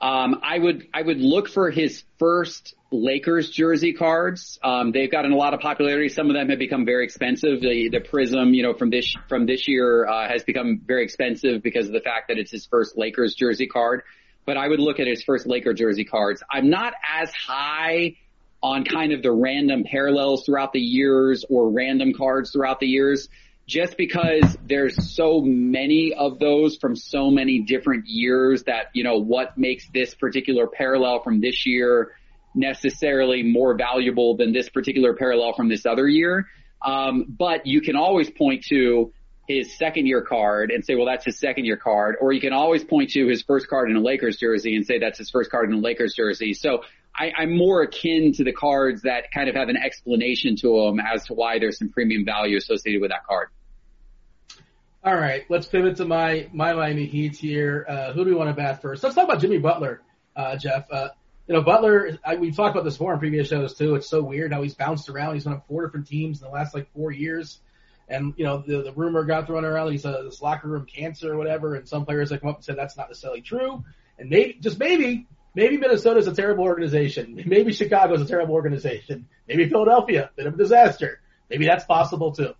[0.00, 4.58] Um, I would I would look for his first Lakers jersey cards.
[4.62, 6.08] Um, they've gotten a lot of popularity.
[6.08, 7.60] Some of them have become very expensive.
[7.60, 11.62] The the Prism, you know, from this from this year uh, has become very expensive
[11.62, 14.02] because of the fact that it's his first Lakers jersey card.
[14.46, 16.42] But I would look at his first Laker jersey cards.
[16.50, 18.16] I'm not as high
[18.62, 23.28] on kind of the random parallels throughout the years or random cards throughout the years
[23.70, 29.18] just because there's so many of those from so many different years that, you know,
[29.18, 32.10] what makes this particular parallel from this year
[32.52, 36.48] necessarily more valuable than this particular parallel from this other year.
[36.82, 39.12] Um, but you can always point to
[39.46, 42.16] his second year card and say, well, that's his second year card.
[42.20, 44.98] Or you can always point to his first card in a Lakers jersey and say
[44.98, 46.54] that's his first card in a Lakers jersey.
[46.54, 46.82] So
[47.20, 51.00] I, I'm more akin to the cards that kind of have an explanation to them
[51.00, 53.48] as to why there's some premium value associated with that card.
[55.04, 57.84] All right, let's pivot to my my Miami Heat here.
[57.86, 59.02] Uh, who do we want to bat first?
[59.02, 60.00] Let's talk about Jimmy Butler,
[60.34, 60.90] uh, Jeff.
[60.90, 61.08] Uh,
[61.46, 62.18] you know, Butler.
[62.24, 63.96] I, we've talked about this before in previous shows too.
[63.96, 65.34] It's so weird how he's bounced around.
[65.34, 67.60] He's been on four different teams in the last like four years,
[68.08, 71.34] and you know the the rumor got thrown around he's a this locker room cancer
[71.34, 71.74] or whatever.
[71.74, 73.84] And some players have come up and said that's not necessarily true.
[74.18, 77.42] And maybe just maybe maybe Minnesota's a terrible organization.
[77.46, 79.28] Maybe Chicago's a terrible organization.
[79.48, 81.20] Maybe Philadelphia, bit of a disaster.
[81.48, 82.54] Maybe that's possible too.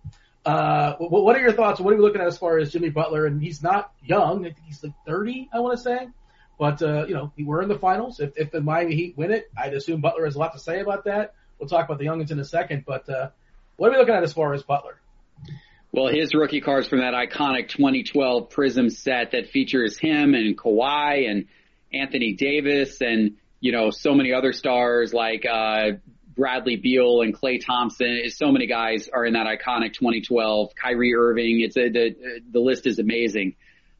[0.45, 1.79] Uh, what are your thoughts?
[1.79, 3.25] What are we looking at as far as Jimmy Butler?
[3.25, 4.45] And he's not young.
[4.45, 6.07] I think he's like 30, I want to say.
[6.57, 8.19] But, uh, you know, we're in the finals.
[8.19, 10.79] If, if the Miami Heat win it, I'd assume Butler has a lot to say
[10.79, 11.35] about that.
[11.59, 12.85] We'll talk about the youngins in a second.
[12.85, 13.29] But, uh,
[13.77, 14.99] what are we looking at as far as Butler?
[15.91, 21.29] Well, his rookie cards from that iconic 2012 Prism set that features him and Kawhi
[21.29, 21.45] and
[21.93, 25.91] Anthony Davis and, you know, so many other stars like, uh,
[26.35, 28.23] Bradley Beal and Klay Thompson.
[28.29, 30.71] So many guys are in that iconic 2012.
[30.75, 31.61] Kyrie Irving.
[31.61, 32.15] It's a, the
[32.49, 33.55] the list is amazing.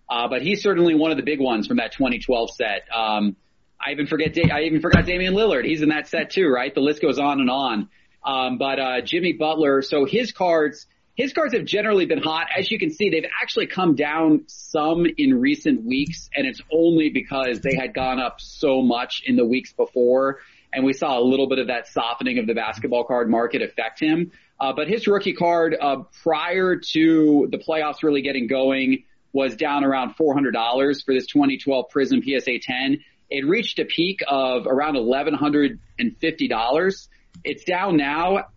[0.09, 2.83] Uh, but he's certainly one of the big ones from that 2012 set.
[2.93, 3.35] Um,
[3.79, 5.65] I even forget I even forgot Damian Lillard.
[5.65, 6.73] He's in that set too, right?
[6.73, 7.89] The list goes on and on.
[8.23, 9.81] Um, but uh, Jimmy Butler.
[9.81, 10.87] So his cards.
[11.21, 12.47] His cards have generally been hot.
[12.57, 17.11] As you can see, they've actually come down some in recent weeks, and it's only
[17.11, 20.39] because they had gone up so much in the weeks before
[20.73, 23.99] and we saw a little bit of that softening of the basketball card market affect
[23.99, 24.31] him.
[24.59, 29.03] Uh, but his rookie card uh, prior to the playoffs really getting going
[29.33, 32.99] was down around $400 for this 2012 Prism PSA 10.
[33.29, 37.07] It reached a peak of around $1,150.
[37.43, 38.47] It's down now.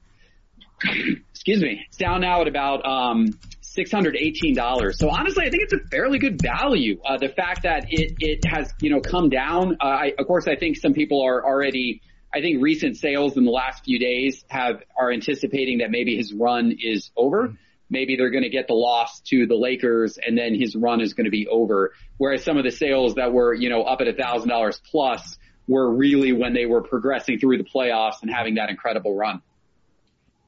[1.44, 1.84] excuse me.
[1.86, 3.26] It's down now at about um,
[3.62, 4.94] $618.
[4.94, 6.98] So honestly, I think it's a fairly good value.
[7.04, 9.76] Uh, the fact that it, it has, you know, come down.
[9.78, 12.00] Uh, I, of course, I think some people are already,
[12.34, 16.32] I think recent sales in the last few days have, are anticipating that maybe his
[16.32, 17.52] run is over.
[17.90, 21.12] Maybe they're going to get the loss to the Lakers and then his run is
[21.12, 21.92] going to be over.
[22.16, 25.36] Whereas some of the sales that were, you know, up at a thousand dollars plus
[25.68, 29.42] were really when they were progressing through the playoffs and having that incredible run.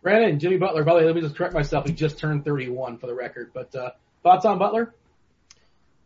[0.06, 0.84] Brandon, Jimmy Butler.
[0.84, 1.84] By the way, let me just correct myself.
[1.84, 3.50] He just turned 31 for the record.
[3.52, 3.90] But uh,
[4.22, 4.94] thoughts on Butler?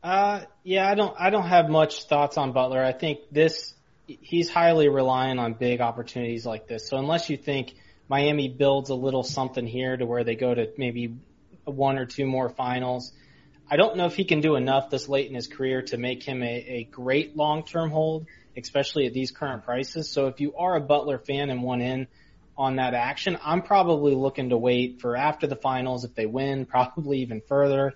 [0.03, 1.15] Uh, yeah, I don't.
[1.21, 2.83] I don't have much thoughts on Butler.
[2.83, 3.75] I think this
[4.07, 6.89] he's highly reliant on big opportunities like this.
[6.89, 7.75] So unless you think
[8.09, 11.19] Miami builds a little something here to where they go to maybe
[11.67, 13.13] one or two more finals,
[13.71, 16.23] I don't know if he can do enough this late in his career to make
[16.23, 18.25] him a, a great long-term hold,
[18.57, 20.09] especially at these current prices.
[20.09, 22.07] So if you are a Butler fan and want in
[22.61, 23.39] on that action.
[23.43, 27.95] I'm probably looking to wait for after the finals if they win, probably even further.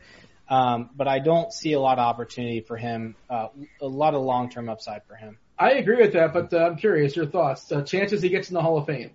[0.48, 3.48] Um, but I don't see a lot of opportunity for him, uh,
[3.80, 5.38] a lot of long term upside for him.
[5.58, 7.70] I agree with that, but uh, I'm curious your thoughts.
[7.70, 9.10] Uh, chances he gets in the Hall of Fame?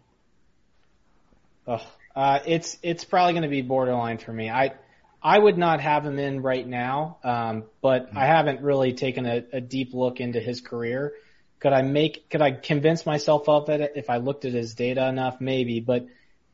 [1.67, 1.81] Ugh.
[2.15, 4.49] Uh, it's it's probably going to be borderline for me.
[4.49, 4.73] I
[5.21, 8.17] I would not have him in right now, um, but mm-hmm.
[8.17, 11.13] I haven't really taken a, a deep look into his career.
[11.60, 15.08] Could I make, could I convince myself of it if I looked at his data
[15.08, 15.41] enough?
[15.41, 16.08] Maybe, but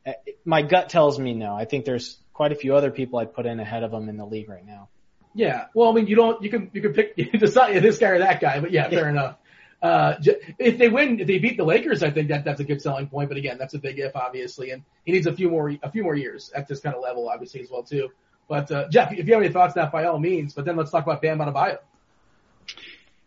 [0.04, 0.12] uh,
[0.44, 1.54] my gut tells me no.
[1.54, 4.16] I think there's quite a few other people I'd put in ahead of him in
[4.16, 4.88] the league right now.
[5.34, 5.66] Yeah.
[5.74, 8.18] Well, I mean, you don't, you can, you can pick, you decide this guy or
[8.18, 9.36] that guy, but yeah, fair enough.
[9.80, 10.14] Uh,
[10.58, 13.06] if they win, if they beat the Lakers, I think that that's a good selling
[13.08, 13.28] point.
[13.28, 16.02] But again, that's a big if, obviously, and he needs a few more, a few
[16.02, 18.08] more years at this kind of level, obviously, as well too.
[18.48, 20.54] But uh, Jeff, if you have any thoughts, on that by all means.
[20.54, 21.78] But then let's talk about Bam Adebayo.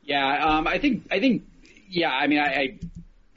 [0.03, 1.43] Yeah, um, I think I think
[1.89, 2.79] yeah, I mean, I, I,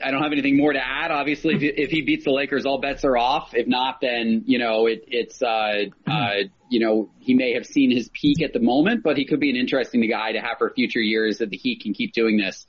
[0.05, 1.11] I don't have anything more to add.
[1.11, 3.55] Obviously, if, if he beats the Lakers, all bets are off.
[3.55, 6.31] If not, then, you know, it, it's, uh, uh,
[6.69, 9.51] you know, he may have seen his peak at the moment, but he could be
[9.51, 12.67] an interesting guy to have for future years that the Heat can keep doing this.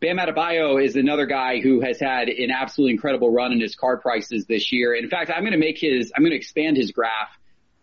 [0.00, 4.02] Bam Adebayo is another guy who has had an absolutely incredible run in his card
[4.02, 4.94] prices this year.
[4.94, 7.30] In fact, I'm going to make his, I'm going to expand his graph.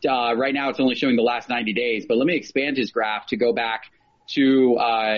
[0.07, 2.91] Uh, right now it's only showing the last 90 days, but let me expand his
[2.91, 3.85] graph to go back
[4.29, 5.15] to, uh,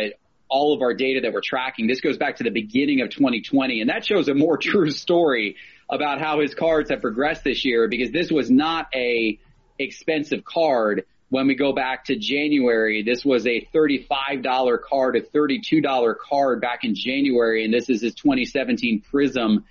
[0.49, 1.87] all of our data that we're tracking.
[1.87, 5.55] This goes back to the beginning of 2020 and that shows a more true story
[5.89, 9.39] about how his cards have progressed this year because this was not a
[9.77, 16.15] expensive card when we go back to January, this was a $35 card, a $32
[16.17, 19.65] card back in January, and this is his 2017 Prism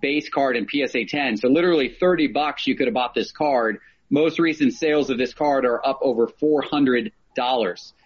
[0.00, 1.36] base card in PSA 10.
[1.36, 3.78] So literally 30 bucks you could have bought this card.
[4.10, 7.10] Most recent sales of this card are up over $400.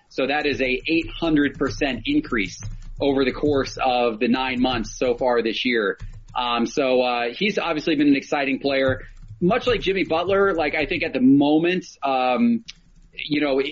[0.08, 0.80] So that is a
[1.20, 2.60] 800% increase
[3.00, 5.98] over the course of the nine months so far this year.
[6.34, 9.02] Um, so, uh, he's obviously been an exciting player.
[9.40, 12.64] Much like Jimmy Butler, like I think at the moment, um,
[13.12, 13.62] you know,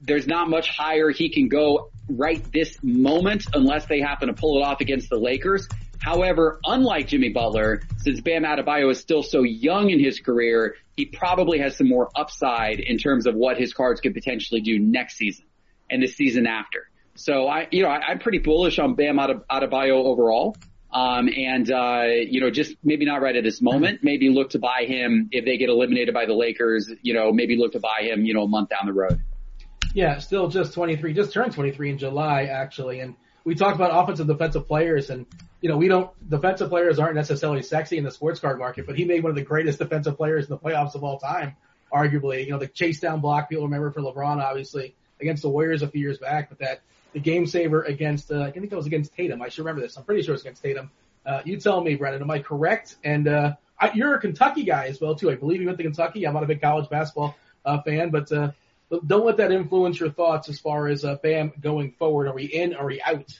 [0.00, 4.58] there's not much higher he can go right this moment unless they happen to pull
[4.58, 5.68] it off against the Lakers.
[6.00, 11.06] However, unlike Jimmy Butler, since Bam Adebayo is still so young in his career, he
[11.06, 15.16] probably has some more upside in terms of what his cards could potentially do next
[15.16, 15.44] season
[15.90, 16.88] and the season after.
[17.14, 20.56] So I, you know, I, am pretty bullish on Bam Adebayo overall.
[20.90, 24.00] Um, and, uh, you know, just maybe not right at this moment.
[24.02, 27.56] Maybe look to buy him if they get eliminated by the Lakers, you know, maybe
[27.56, 29.20] look to buy him, you know, a month down the road.
[29.94, 33.00] Yeah, still just 23, just turned 23 in July, actually.
[33.00, 35.26] And we talked about offensive defensive players and,
[35.60, 38.96] you know, we don't, defensive players aren't necessarily sexy in the sports card market, but
[38.96, 41.56] he made one of the greatest defensive players in the playoffs of all time,
[41.92, 42.44] arguably.
[42.44, 45.88] You know, the chase down block people remember for LeBron, obviously, against the Warriors a
[45.88, 46.80] few years back, but that
[47.12, 49.40] the game saver against, uh, I think it was against Tatum.
[49.42, 49.96] I should remember this.
[49.96, 50.90] I'm pretty sure it's against Tatum.
[51.24, 52.96] Uh, you tell me, Brennan, am I correct?
[53.02, 55.30] And, uh, I, you're a Kentucky guy as well too.
[55.30, 56.26] I believe you went to Kentucky.
[56.26, 58.50] I'm not a big college basketball, uh, fan, but, uh,
[59.06, 62.28] don't let that influence your thoughts as far as, uh, Bam going forward.
[62.28, 62.74] Are we in?
[62.74, 63.38] Are we out?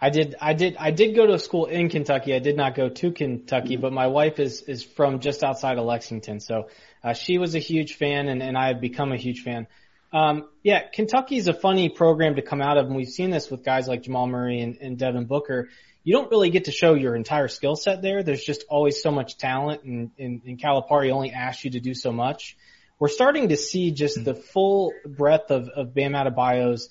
[0.00, 2.34] I did, I did, I did go to school in Kentucky.
[2.34, 5.86] I did not go to Kentucky, but my wife is, is from just outside of
[5.86, 6.40] Lexington.
[6.40, 6.68] So,
[7.02, 9.68] uh, she was a huge fan and, and I have become a huge fan.
[10.16, 13.62] Um, yeah, Kentucky's a funny program to come out of, and we've seen this with
[13.62, 15.68] guys like Jamal Murray and, and Devin Booker.
[16.04, 18.22] You don't really get to show your entire skill set there.
[18.22, 21.92] There's just always so much talent, and, and, and Calipari only asks you to do
[21.92, 22.56] so much.
[22.98, 26.88] We're starting to see just the full breadth of, of Bam Adebayo's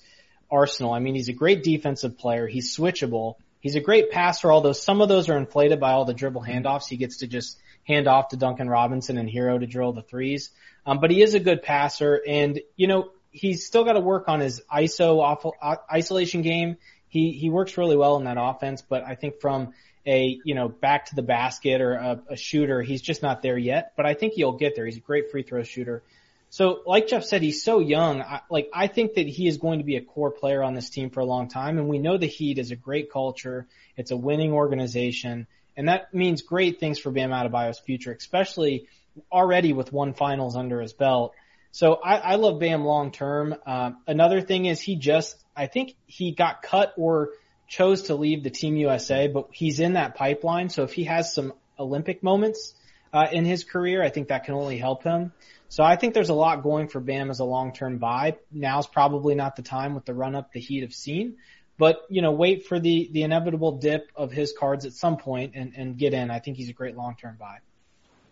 [0.48, 0.92] arsenal.
[0.92, 2.46] I mean, he's a great defensive player.
[2.46, 3.34] He's switchable.
[3.58, 6.86] He's a great passer, although some of those are inflated by all the dribble handoffs.
[6.88, 10.50] He gets to just hand off to Duncan Robinson and Herro to drill the threes.
[10.86, 14.28] Um, but he is a good passer, and you know he's still got to work
[14.28, 16.76] on his ISO uh, isolation game.
[17.08, 19.74] He he works really well in that offense, but I think from
[20.06, 23.58] a you know back to the basket or a, a shooter, he's just not there
[23.58, 23.92] yet.
[23.96, 24.86] But I think he'll get there.
[24.86, 26.02] He's a great free throw shooter.
[26.48, 28.22] So, like Jeff said, he's so young.
[28.22, 30.90] I, like I think that he is going to be a core player on this
[30.90, 33.66] team for a long time, and we know the Heat is a great culture.
[33.96, 35.46] It's a winning organization,
[35.76, 38.86] and that means great things for Bam Adebayo's future, especially
[39.30, 41.34] already with one finals under his belt.
[41.76, 43.54] So I, I love Bam long term.
[43.66, 47.32] Uh, another thing is he just, I think he got cut or
[47.68, 50.70] chose to leave the Team USA, but he's in that pipeline.
[50.70, 52.72] So if he has some Olympic moments
[53.12, 55.34] uh, in his career, I think that can only help him.
[55.68, 58.38] So I think there's a lot going for Bam as a long-term buy.
[58.50, 61.36] Now's probably not the time with the run-up the Heat have seen,
[61.76, 65.52] but you know, wait for the the inevitable dip of his cards at some point
[65.54, 66.30] and and get in.
[66.30, 67.58] I think he's a great long-term buy.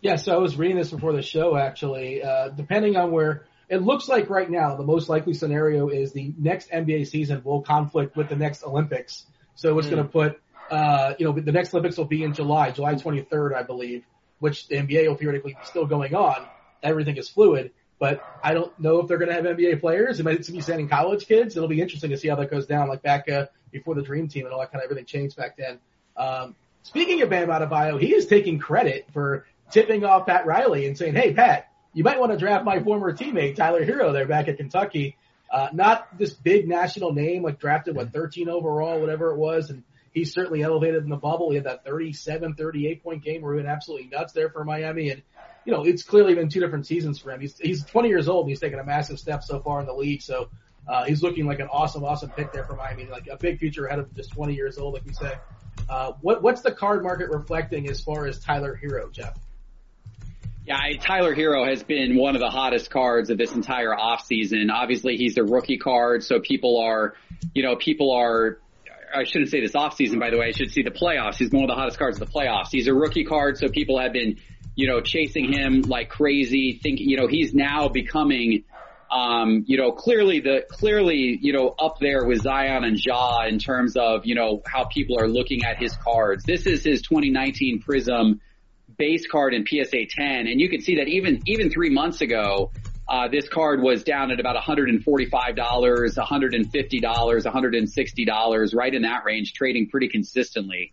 [0.05, 2.23] Yeah, so I was reading this before the show actually.
[2.23, 6.35] Uh, depending on where it looks like right now, the most likely scenario is the
[6.37, 9.25] next NBA season will conflict with the next Olympics.
[9.55, 9.93] So it's mm.
[9.93, 10.40] going to put,
[10.71, 14.05] uh, you know, the next Olympics will be in July, July 23rd, I believe,
[14.40, 16.45] which the NBA will theoretically be still going on.
[16.83, 20.21] Everything is fluid, but I don't know if they're going to have NBA players.
[20.21, 21.57] It might to be sending college kids.
[21.57, 24.29] It'll be interesting to see how that goes down, like back uh, before the Dream
[24.29, 25.79] Team and all that kind of everything changed back then.
[26.14, 30.96] Um, speaking of Bam Adebayo, he is taking credit for tipping off Pat Riley and
[30.96, 34.48] saying, "Hey, Pat, you might want to draft my former teammate Tyler Herro there back
[34.48, 35.16] at Kentucky.
[35.50, 39.85] Uh, not this big national name, like drafted what 13 overall, whatever it was, and
[40.12, 41.50] he's certainly elevated in the bubble.
[41.50, 45.11] He had that 37, 38 point game where he went absolutely nuts there for Miami,
[45.11, 45.22] and
[45.64, 47.40] you know it's clearly been two different seasons for him.
[47.40, 49.94] He's he's 20 years old and he's taken a massive step so far in the
[49.94, 50.50] league, so.
[50.87, 53.87] Uh, he's looking like an awesome, awesome pick there for Miami, like a big future
[53.87, 55.33] ahead of just 20 years old, like we say.
[55.88, 59.35] Uh, what, what's the card market reflecting as far as Tyler Herro, Jeff?
[60.66, 64.70] Yeah, Tyler Herro has been one of the hottest cards of this entire offseason.
[64.72, 67.14] Obviously, he's a rookie card, so people are,
[67.53, 68.61] you know, people are,
[69.15, 71.37] I shouldn't say this offseason, by the way, I should see the playoffs.
[71.37, 72.69] He's one of the hottest cards of the playoffs.
[72.73, 74.38] He's a rookie card, so people have been,
[74.75, 78.65] you know, chasing him like crazy, thinking, you know, he's now becoming,
[79.10, 83.58] um, you know, clearly the, clearly, you know, up there with Zion and Ja in
[83.58, 86.42] terms of, you know, how people are looking at his cards.
[86.42, 88.40] This is his 2019 Prizm
[88.97, 92.71] base card in PSA 10, and you can see that even even three months ago,
[93.09, 96.15] uh, this card was down at about $145, $150,
[97.03, 100.92] $160, right in that range, trading pretty consistently.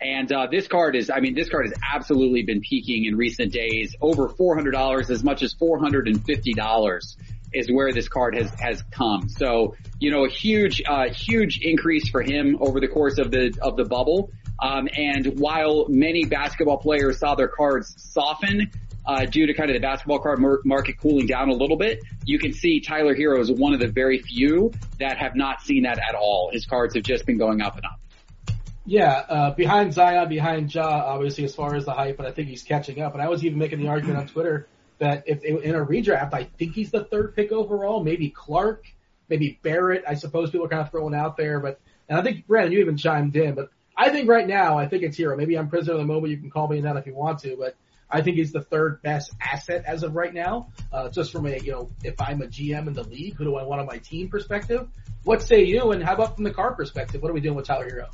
[0.00, 3.52] And uh, this card is, I mean, this card has absolutely been peaking in recent
[3.52, 3.96] days.
[4.00, 7.16] Over $400, as much as $450
[7.52, 9.28] is where this card has has come.
[9.28, 13.56] So, you know, a huge, uh, huge increase for him over the course of the
[13.62, 14.30] of the bubble.
[14.60, 18.70] Um, and while many basketball players saw their cards soften,
[19.06, 22.00] uh, due to kind of the basketball card mar- market cooling down a little bit,
[22.24, 25.84] you can see Tyler Herro is one of the very few that have not seen
[25.84, 26.50] that at all.
[26.52, 28.00] His cards have just been going up and up.
[28.84, 32.48] Yeah, uh, behind Zion, behind Ja, obviously as far as the hype, but I think
[32.48, 33.12] he's catching up.
[33.12, 34.66] And I was even making the argument on Twitter
[34.98, 38.02] that if in a redraft, I think he's the third pick overall.
[38.02, 38.86] Maybe Clarke,
[39.28, 40.04] maybe Barrett.
[40.06, 42.80] I suppose people are kind of throwing out there, but and I think Brandon, you
[42.80, 45.36] even chimed in, but I think right now, I think it's Herro.
[45.36, 46.30] Maybe I'm prisoner of the moment.
[46.30, 47.74] You can call me that if you want to, but
[48.08, 50.68] I think he's the third best asset as of right now.
[50.92, 53.56] Uh, just from a, you know, if I'm a GM in the league, who do
[53.56, 54.88] I want on my team perspective?
[55.24, 55.90] What say you?
[55.90, 57.20] And how about from the car perspective?
[57.20, 58.06] What are we doing with Tyler Herro?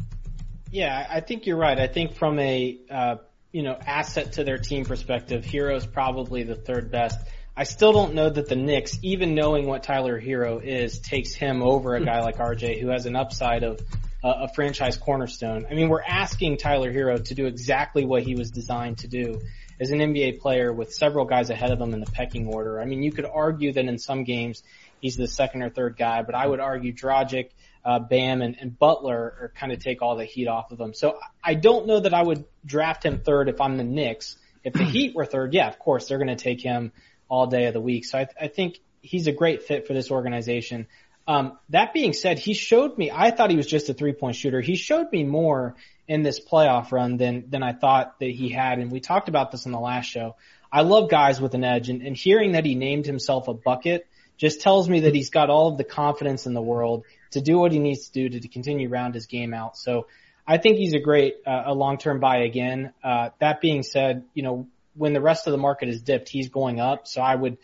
[0.71, 1.79] Yeah, I think you're right.
[1.79, 3.17] I think from a, uh,
[3.55, 7.21] you know, asset to their team perspective, Herro's probably the third best.
[7.57, 11.63] I still don't know that the Knicks, even knowing what Tyler Herro is, takes him
[11.63, 13.81] over a guy like RJ who has an upside of
[14.25, 15.69] uh, a franchise cornerstone.
[15.71, 19.41] I mean, we're asking Tyler Herro to do exactly what he was designed to do
[19.79, 22.81] as an NBA player with several guys ahead of him in the pecking order.
[22.81, 24.65] I mean, you could argue that in some games
[25.01, 27.51] he's the second or third guy, but I would argue Dragic,
[27.85, 30.95] uh, Bam, and, and Butler are kind of take all the heat off of him.
[30.95, 34.37] So I don't know that I would draft him third if I'm the Knicks.
[34.63, 36.93] If the Heat were third, yeah, of course they're going to take him
[37.29, 38.07] all day of the week.
[38.07, 40.87] So I, I think he's a great fit for this organization.
[41.27, 43.11] Um, that being said, he showed me.
[43.11, 44.61] I thought he was just a three point shooter.
[44.61, 45.77] He showed me more
[46.09, 48.79] in this playoff run than than I thought that he had.
[48.79, 50.37] And we talked about this in the last show.
[50.73, 54.07] I love guys with an edge, and, and hearing that he named himself a bucket
[54.37, 57.59] just tells me that he's got all of the confidence in the world to do
[57.59, 59.77] what he needs to do to, to continue round his game out.
[59.77, 60.07] So
[60.47, 62.93] I think he's a great uh, a long term buy again.
[63.03, 66.49] Uh, that being said, you know when the rest of the market is dipped, he's
[66.49, 67.07] going up.
[67.07, 67.59] So I would.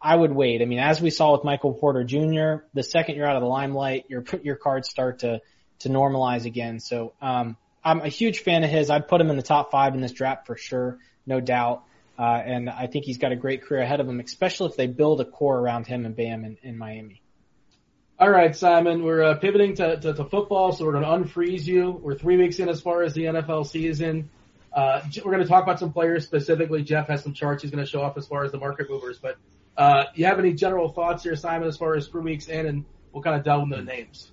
[0.00, 0.62] I would wait.
[0.62, 3.48] I mean, as we saw with Michael Porter Jr., the second you're out of the
[3.48, 5.40] limelight, your your cards start to
[5.80, 6.78] to normalize again.
[6.78, 8.90] So um, I'm a huge fan of his.
[8.90, 11.82] I'd put him in the top five in this draft for sure, no doubt.
[12.18, 14.88] Uh, and I think he's got a great career ahead of him, especially if they
[14.88, 17.22] build a core around him and Bam in, in Miami.
[18.18, 21.64] All right, Simon, we're uh, pivoting to, to, to, football, so we're going to unfreeze
[21.64, 21.92] you.
[21.92, 24.28] We're three weeks in as far as the NFL season.
[24.72, 26.82] Uh, we're going to talk about some players specifically.
[26.82, 29.18] Jeff has some charts he's going to show off as far as the market movers.
[29.18, 29.36] But
[29.76, 32.84] uh, you have any general thoughts here, Simon, as far as three weeks in, and
[33.12, 34.32] we'll kind of delve into the names.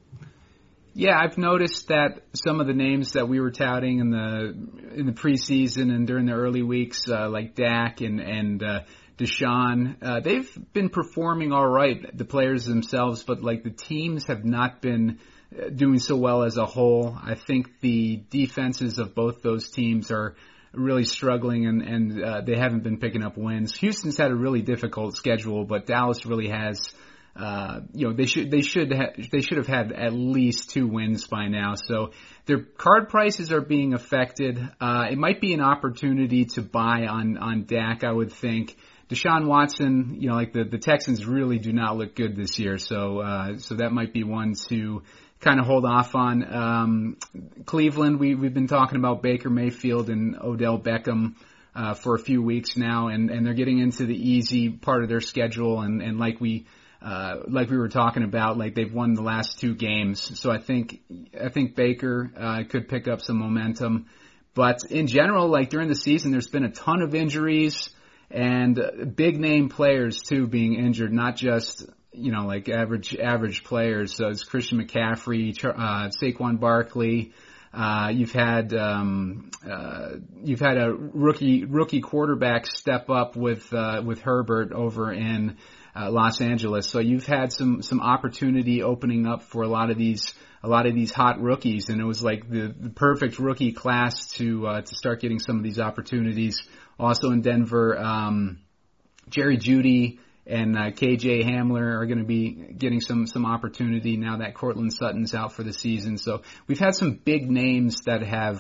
[0.98, 5.06] Yeah, I've noticed that some of the names that we were touting in the in
[5.06, 8.80] the preseason and during the early weeks, uh, like Dak and and uh,
[9.18, 12.18] Deshaun, uh, they've been performing all right.
[12.18, 15.20] The players themselves, but like the teams have not been
[15.54, 17.14] uh, doing so well as a whole.
[17.22, 20.38] I think the defenses of both those teams are
[20.72, 23.76] really struggling and and uh, they haven't been picking up wins.
[23.76, 26.94] Houston's had a really difficult schedule, but Dallas really has
[27.36, 30.88] uh, you know, they should they should ha- they should have had at least two
[30.88, 31.74] wins by now.
[31.76, 32.12] So
[32.46, 34.58] their card prices are being affected.
[34.80, 38.04] Uh, it might be an opportunity to buy on on Dak.
[38.04, 38.76] I would think.
[39.08, 42.78] Deshaun Watson, you know, like the the Texans really do not look good this year.
[42.78, 45.04] So uh, so that might be one to
[45.42, 46.44] kind of hold off on.
[46.52, 47.18] Um,
[47.66, 51.36] Cleveland, we we've been talking about Baker Mayfield and Odell Beckham.
[51.78, 55.10] Uh, for a few weeks now, and, and they're getting into the easy part of
[55.10, 56.66] their schedule, and, and like we
[57.06, 60.40] uh, like we were talking about, like they've won the last two games.
[60.40, 61.02] So I think,
[61.40, 64.08] I think Baker, uh, could pick up some momentum.
[64.56, 67.92] But in general, like during the season, there's been a ton of injuries
[68.32, 74.16] and big name players too being injured, not just, you know, like average, average players.
[74.16, 77.34] So it's Christian McCaffrey, uh, Saquon Barkley,
[77.72, 84.02] uh, you've had um, uh, you've had a rookie rookie quarterback step up with uh,
[84.04, 85.58] with Herbert over in
[85.96, 86.88] uh, Los Angeles.
[86.88, 90.34] So you've had some some opportunity opening up for a lot of these
[90.64, 94.28] a lot of these hot rookies, and it was like the, the perfect rookie class
[94.34, 96.62] to uh, to start getting some of these opportunities.
[97.00, 98.60] Also in Denver, um,
[99.30, 104.38] Jerry Jeudy and uh, KJ Hamler are going to be getting some some opportunity now
[104.38, 106.18] that Courtland Sutton's out for the season.
[106.18, 108.60] So we've had some big names that have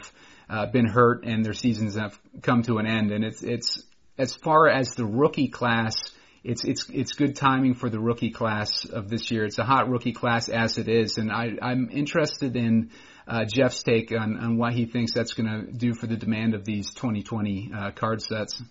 [0.50, 3.12] uh, been hurt and their seasons have come to an end.
[3.12, 3.84] And it's it's
[4.18, 5.96] as far as the rookie class
[6.46, 9.46] it's it's it's good timing for the rookie class of this year.
[9.46, 12.92] It's a hot rookie class as it is, and I, I'm interested in
[13.28, 16.54] uh, Jeff's take on, on what he thinks that's going to do for the demand
[16.54, 18.62] of these 2020 uh, card sets.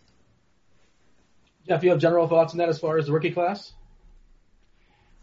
[1.67, 3.73] Jeff, you have general thoughts on that as far as the rookie class?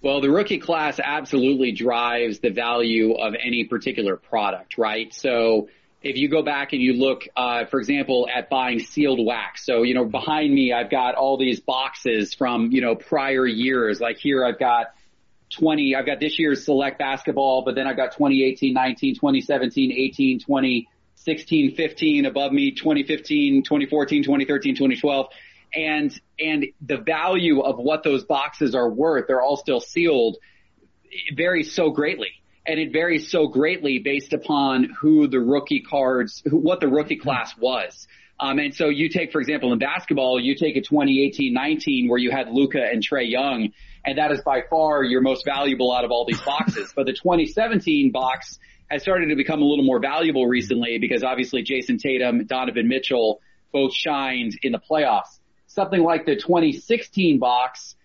[0.01, 5.13] Well, the rookie class absolutely drives the value of any particular product, right?
[5.13, 5.69] So
[6.01, 9.65] if you go back and you look, uh, for example, at buying sealed wax.
[9.65, 14.01] So, you know, behind me, I've got all these boxes from, you know, prior years.
[14.01, 14.87] Like here, I've got
[15.51, 20.39] 20, I've got this year's select basketball, but then I've got 2018, 19, 2017, 18,
[20.39, 25.27] 20, 16, 15 above me, 2015, 2014, 2013, 2012.
[25.73, 30.37] And, and the value of what those boxes are worth, they're all still sealed,
[31.35, 32.40] varies so greatly.
[32.65, 37.17] And it varies so greatly based upon who the rookie cards, who, what the rookie
[37.17, 38.07] class was.
[38.39, 42.31] Um, and so you take, for example, in basketball, you take a 2018-19 where you
[42.31, 43.69] had Luka and Trae Young,
[44.03, 46.91] and that is by far your most valuable out of all these boxes.
[46.95, 48.59] but the 2017 box
[48.89, 53.41] has started to become a little more valuable recently because obviously Jayson Tatum, Donovan Mitchell
[53.71, 55.39] both shined in the playoffs.
[55.67, 57.95] Something like the 2016 box,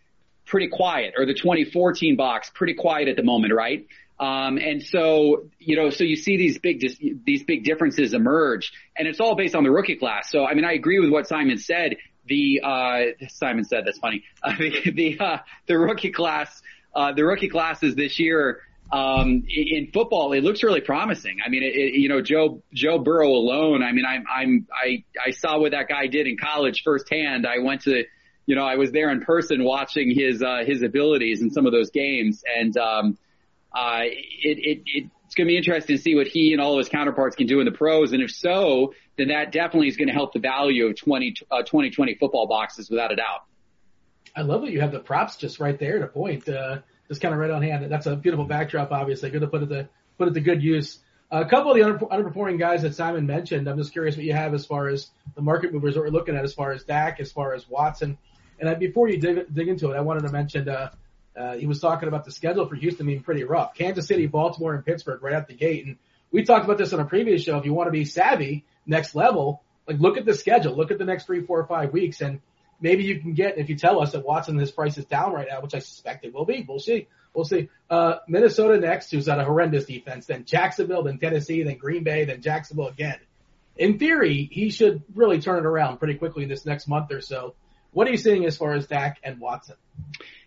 [0.44, 3.86] pretty quiet, or the 2014 box, pretty quiet at the moment, right?
[4.18, 6.82] Um, and so, you know, so you see these big,
[7.24, 10.30] these big differences emerge and it's all based on the rookie class.
[10.30, 11.96] So, I mean, I agree with what Simon said.
[12.26, 14.24] The, uh, Simon said, that's funny.
[14.42, 16.62] Uh, the, the, uh, the rookie class,
[16.94, 18.60] uh, the rookie classes this year,
[18.92, 21.38] um, in football, it looks really promising.
[21.44, 23.82] I mean, it, it, you know, Joe Joe Burrow alone.
[23.82, 27.46] I mean, I'm I'm I I saw what that guy did in college firsthand.
[27.46, 28.04] I went to,
[28.46, 31.72] you know, I was there in person watching his uh, his abilities in some of
[31.72, 33.18] those games, and um,
[33.74, 34.82] uh, it it.
[34.86, 37.34] it it's going to be interesting to see what he and all of his counterparts
[37.34, 38.12] can do in the pros.
[38.12, 41.62] And if so, then that definitely is going to help the value of 20, uh,
[41.62, 43.42] 2020 football boxes without a doubt.
[44.36, 46.48] I love that you have the props just right there to point.
[46.48, 47.90] Uh, just kind of right on hand.
[47.90, 49.30] That's a beautiful backdrop, obviously.
[49.30, 49.88] Good to put it to
[50.18, 50.98] put it to good use.
[51.30, 53.68] A couple of the underperforming guys that Simon mentioned.
[53.68, 56.36] I'm just curious what you have as far as the market movers that we're looking
[56.36, 58.16] at, as far as Dak, as far as Watson.
[58.60, 60.90] And I, before you dig, dig into it, I wanted to mention uh,
[61.36, 63.74] uh, he was talking about the schedule for Houston being pretty rough.
[63.74, 65.84] Kansas City, Baltimore, and Pittsburgh right out the gate.
[65.84, 65.96] And
[66.30, 67.58] we talked about this on a previous show.
[67.58, 70.98] If you want to be savvy, next level, like look at the schedule, look at
[70.98, 72.40] the next three, four, or five weeks, and
[72.80, 75.46] maybe you can get if you tell us that Watson his price is down right
[75.50, 76.64] now, which I suspect it will be.
[76.66, 77.08] We'll see.
[77.34, 77.68] We'll see.
[77.90, 80.26] Uh, Minnesota next, who's got a horrendous defense.
[80.26, 83.18] Then Jacksonville, then Tennessee, then Green Bay, then Jacksonville again.
[83.76, 87.54] In theory, he should really turn it around pretty quickly this next month or so.
[87.96, 89.76] What are you seeing as far as Dak and Watson?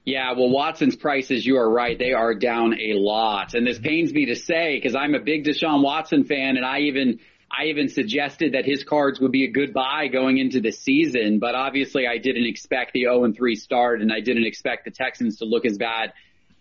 [0.05, 1.97] Yeah, well, Watson's prices, you are right.
[1.97, 3.55] They are down a lot.
[3.55, 6.81] And this pains me to say because I'm a big Deshaun Watson fan and I
[6.81, 7.17] even,
[7.51, 11.39] I even suggested that his cards would be a good buy going into the season,
[11.39, 14.91] but obviously I didn't expect the 0 and 3 start and I didn't expect the
[14.91, 16.13] Texans to look as bad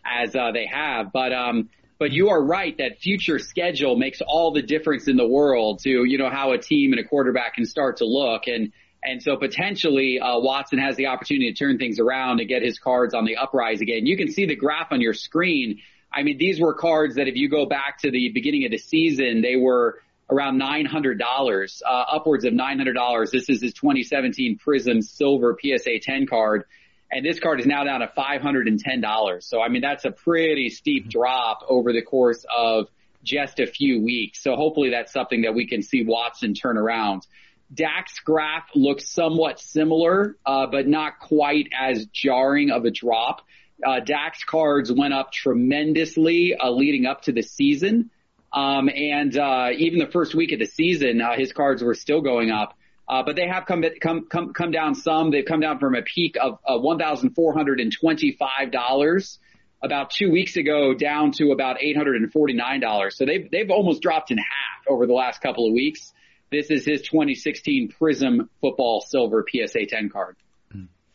[0.07, 1.12] as uh, they have.
[1.12, 1.68] But um,
[1.99, 5.91] but you are right that future schedule makes all the difference in the world to
[5.91, 8.72] you know how a team and a quarterback can start to look and.
[9.09, 12.78] And so potentially, uh, Watson has the opportunity to turn things around and get his
[12.78, 14.04] cards on the uprise again.
[14.04, 15.80] You can see the graph on your screen.
[16.12, 18.76] I mean, these were cards that if you go back to the beginning of the
[18.78, 23.30] season, they were around $900, uh, upwards of $900.
[23.30, 26.64] This is his 2017 Prizm Silver PSA 10 card
[27.11, 29.42] and this card is now down to $510.
[29.42, 32.88] So I mean, that's a pretty steep drop over the course of
[33.24, 34.42] just a few weeks.
[34.42, 37.26] So hopefully that's something that we can see Watson turn around.
[37.73, 43.43] Dak's graph looks somewhat similar, uh, but not quite as jarring of a drop.
[43.87, 48.11] Uh, Dak's cards went up tremendously uh, leading up to the season.
[48.53, 52.23] Um, and uh, even the first week of the season, uh, his cards were still
[52.23, 52.75] going up.
[53.07, 55.31] Uh, but they have come, come, come, come down some.
[55.31, 59.39] They've come down from a peak of uh, $1,425
[59.83, 63.12] about two weeks ago down to about $849.
[63.12, 66.12] So they've, they've almost dropped in half over the last couple of weeks.
[66.51, 70.36] This is his 2016 Prizm Football Silver PSA 10 card.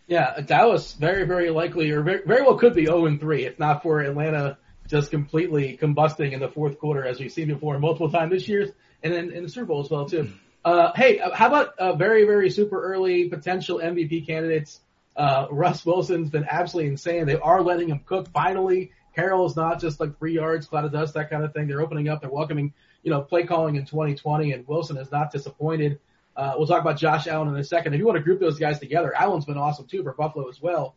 [0.06, 3.58] Yeah, Dallas very, very likely, or very, very well could be 0 and 3, if
[3.58, 4.58] not for Atlanta
[4.88, 8.70] just completely combusting in the fourth quarter, as we've seen before multiple times this year,
[9.02, 10.30] and then in the Super Bowl as well too.
[10.64, 14.80] Uh, hey, how about a very, very super early potential MVP candidates?
[15.16, 17.26] Uh, Russ Wilson's been absolutely insane.
[17.26, 18.92] They are letting him cook finally.
[19.16, 21.68] Carroll's not just like three yards, cloud of dust, that kind of thing.
[21.68, 22.22] They're opening up.
[22.22, 22.74] They're welcoming,
[23.04, 26.00] you know, play calling in 2020 and Wilson is not disappointed.
[26.36, 27.94] Uh, we'll talk about Josh Allen in a second.
[27.94, 30.62] If you want to group those guys together, Allen's been awesome too for Buffalo as
[30.62, 30.96] well.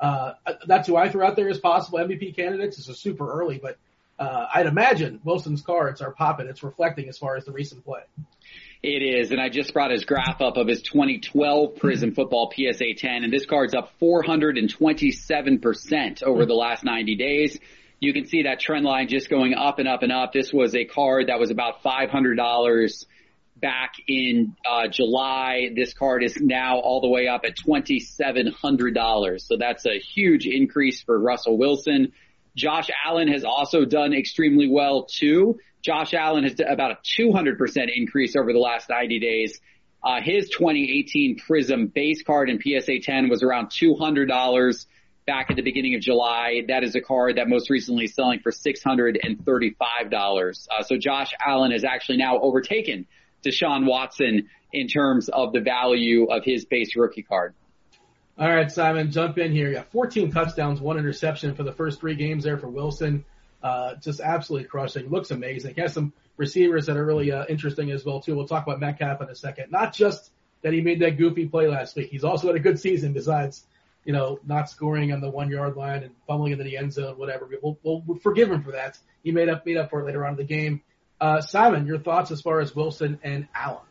[0.00, 0.34] Uh,
[0.66, 2.76] that's who I threw out there as possible MVP candidates.
[2.76, 3.78] This is super early, but,
[4.18, 6.48] uh, I'd imagine Wilson's cards are popping.
[6.48, 8.00] It's reflecting as far as the recent play.
[8.82, 12.94] It is, and I just brought his graph up of his 2012 Prizm Football PSA
[12.96, 17.58] 10, and this card's up 427% over the last 90 days.
[18.00, 20.32] You can see that trend line just going up and up and up.
[20.32, 23.04] This was a card that was about $500
[23.56, 25.70] back in uh, July.
[25.74, 29.40] This card is now all the way up at $2,700.
[29.40, 32.12] So that's a huge increase for Russell Wilson.
[32.56, 35.58] Josh Allen has also done extremely well too.
[35.82, 39.60] Josh Allen has about a 200% increase over the last 90 days.
[40.02, 44.86] Uh, his 2018 Prizm base card in PSA 10 was around $200
[45.28, 46.62] back at the beginning of July.
[46.68, 49.78] That is a card that most recently is selling for $635.
[50.14, 53.06] Uh, so Josh Allen has actually now overtaken
[53.44, 57.52] Deshaun Watson in terms of the value of his base rookie card.
[58.38, 59.68] All right, Simon, jump in here.
[59.68, 63.26] You got 14 touchdowns, one interception for the first three games there for Wilson.
[63.62, 65.10] Uh, just absolutely crushing.
[65.10, 65.74] Looks amazing.
[65.74, 68.34] He has some receivers that are really uh, interesting as well too.
[68.34, 69.72] We'll talk about Metcalf in a second.
[69.72, 70.30] Not just
[70.62, 72.08] that he made that goofy play last week.
[72.10, 73.66] He's also had a good season besides,
[74.08, 77.18] you know, not scoring on the one yard line and fumbling into the end zone,
[77.18, 77.46] whatever.
[77.62, 78.96] We'll, we'll, forgive him for that.
[79.22, 80.80] He made up, made up for it later on in the game.
[81.20, 83.82] Uh, Simon, your thoughts as far as Wilson and Allen?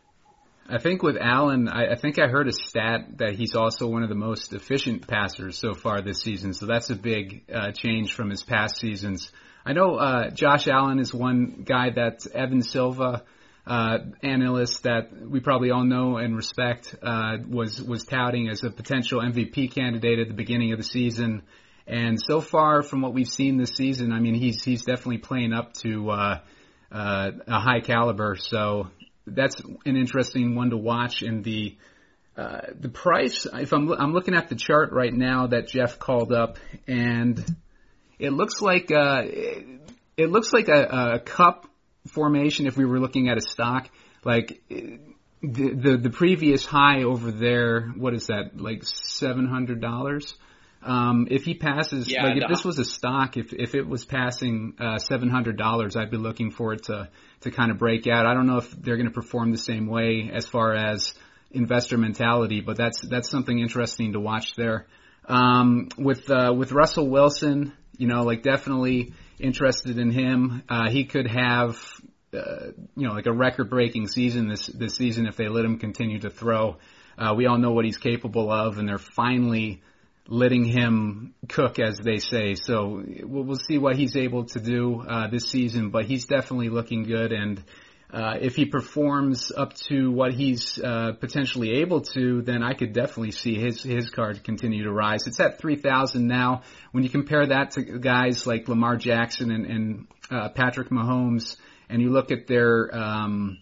[0.67, 4.01] I think with Allen, I, I think I heard a stat that he's also one
[4.01, 6.55] of the most efficient passers so far this season.
[6.55, 9.31] So that's a big uh, change from his past seasons.
[9.63, 13.23] I know uh, Josh Allen is one guy that Evan Silva,
[13.67, 18.69] uh, analyst that we probably all know and respect, uh, was was touting as a
[18.69, 21.43] potential MVP candidate at the beginning of the season.
[21.85, 25.51] And so far, from what we've seen this season, I mean, he's he's definitely playing
[25.51, 26.39] up to uh,
[26.91, 28.37] uh, a high caliber.
[28.37, 28.87] So
[29.25, 31.21] that's an interesting one to watch.
[31.21, 31.75] And the
[32.37, 36.31] uh, the price, if I'm I'm looking at the chart right now that Jeff called
[36.31, 36.57] up,
[36.87, 37.43] and
[38.17, 41.67] it looks like uh, it looks like a, a cup
[42.07, 42.67] formation.
[42.67, 43.89] If we were looking at a stock,
[44.23, 44.99] like the
[45.41, 48.59] the, the previous high over there, what is that?
[48.59, 50.35] Like seven hundred dollars.
[50.83, 54.05] Um, if he passes, Yeah, like if this was a stock, if if it was
[54.05, 57.09] passing uh, seven hundred dollars, I'd be looking for it to
[57.41, 58.25] to kind of break out.
[58.25, 61.13] I don't know if they're going to perform the same way as far as
[61.51, 64.87] investor mentality, but that's that's something interesting to watch there.
[65.25, 70.63] Um, with uh, with Russell Wilson, you know, like definitely interested in him.
[70.69, 71.77] Uh, he could have,
[72.33, 75.79] uh, you know, like a record breaking season this this season if they let him
[75.79, 76.77] continue to throw.
[77.17, 79.81] Uh, we all know what he's capable of, and they're finally
[80.27, 82.53] letting him cook, as they say.
[82.55, 86.69] So we'll, we'll see what he's able to do uh, this season, but he's definitely
[86.69, 87.31] looking good.
[87.31, 87.63] And
[88.09, 92.93] uh, if he performs up to what he's uh, potentially able to, then I could
[92.93, 95.27] definitely see his his card continue to rise.
[95.27, 96.61] It's at three thousand now.
[96.93, 101.57] When you compare that to guys like Lamar Jackson and, and uh, Patrick Mahomes,
[101.89, 103.57] and you look at their um,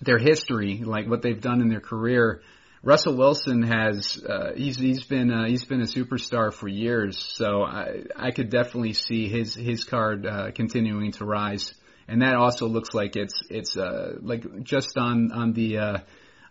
[0.00, 2.42] their history, like what they've done in their career.
[2.82, 7.62] Russell Wilson has uh, he's he's been uh, he's been a superstar for years, so
[7.62, 11.74] I I could definitely see his his card uh, continuing to rise,
[12.08, 15.98] and that also looks like it's it's uh, like just on on the uh,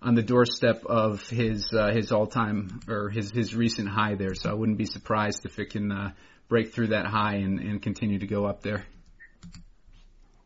[0.02, 4.36] on the doorstep of his uh, his all time or his his recent high there.
[4.36, 6.12] So I wouldn't be surprised if it can uh,
[6.48, 8.86] break through that high and, and continue to go up there.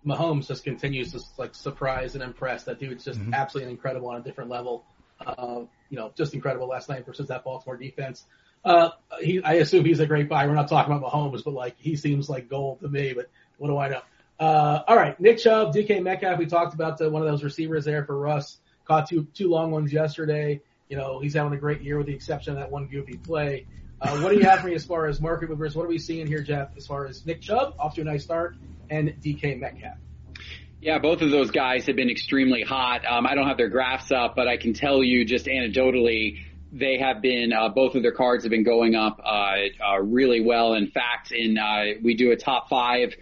[0.06, 2.64] Mahomes just continues to like surprise and impress.
[2.64, 3.34] That dude's just Mhm.
[3.34, 4.86] absolutely incredible on a different level.
[5.24, 8.26] Uh, you know, just incredible last night versus that Baltimore defense.
[8.64, 8.90] Uh,
[9.20, 10.48] he, I assume he's a great buy.
[10.48, 13.14] We're not talking about Mahomes, but like he seems like gold to me.
[13.14, 14.02] But what do I know?
[14.42, 16.40] Uh, all right, Nick Chubb, DK Metcalf.
[16.40, 18.58] We talked about the, one of those receivers there for Russ.
[18.86, 20.62] Caught two two long ones yesterday.
[20.90, 23.68] You know, he's having a great year with the exception of that one goofy play.
[24.02, 25.76] Uh, what do you have for me as far as market movers?
[25.76, 28.24] What are we seeing here, Jeff, as far as Nick Chubb off to a nice
[28.24, 28.56] start
[28.90, 29.98] and DK Metcalf?
[30.82, 33.06] Yeah, both of those guys have been extremely hot.
[33.06, 36.40] Um, I don't have their graphs up, but I can tell you just anecdotally,
[36.72, 39.54] they have been, uh, both of their cards have been going up, uh,
[39.88, 40.74] uh, really well.
[40.74, 43.14] In fact, in, uh, we do a top five,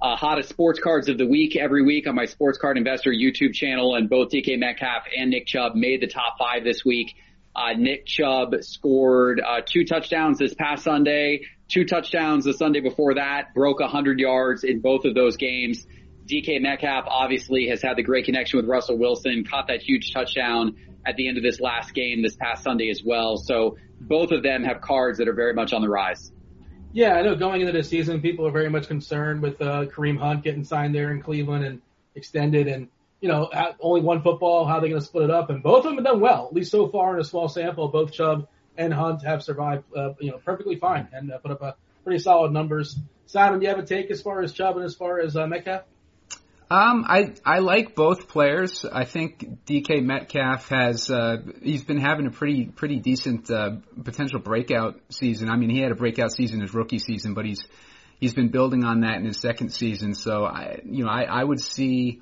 [0.00, 3.54] uh, hottest sports cards of the week every week on my Sports Card Investor YouTube
[3.54, 7.14] channel, and both DK Metcalf and Nick Chubb made the top five this week.
[7.54, 13.14] Uh, Nick Chubb scored uh, two touchdowns this past Sunday, two touchdowns the Sunday before
[13.14, 15.86] that, broke 100 yards in both of those games.
[16.26, 20.76] DK Metcalf obviously has had the great connection with Russell Wilson, caught that huge touchdown
[21.06, 23.38] at the end of this last game this past Sunday as well.
[23.38, 26.32] So both of them have cards that are very much on the rise.
[26.92, 30.18] Yeah, I know going into the season, people are very much concerned with uh, Kareem
[30.18, 31.82] Hunt getting signed there in Cleveland and
[32.14, 32.88] extended, and
[33.20, 34.64] you know only one football.
[34.64, 35.50] How are they going to split it up?
[35.50, 37.88] And both of them have done well, at least so far in a small sample.
[37.88, 41.62] Both Chubb and Hunt have survived, uh, you know, perfectly fine and uh, put up
[41.62, 42.98] a pretty solid numbers.
[43.26, 45.46] Simon, do you have a take as far as Chubb and as far as uh,
[45.46, 45.82] Metcalf?
[46.68, 48.84] Um, I I like both players.
[48.84, 54.40] I think DK Metcalf has uh, he's been having a pretty pretty decent uh, potential
[54.40, 55.48] breakout season.
[55.48, 57.64] I mean, he had a breakout season his rookie season, but he's
[58.18, 60.14] he's been building on that in his second season.
[60.14, 62.20] So I you know I I would see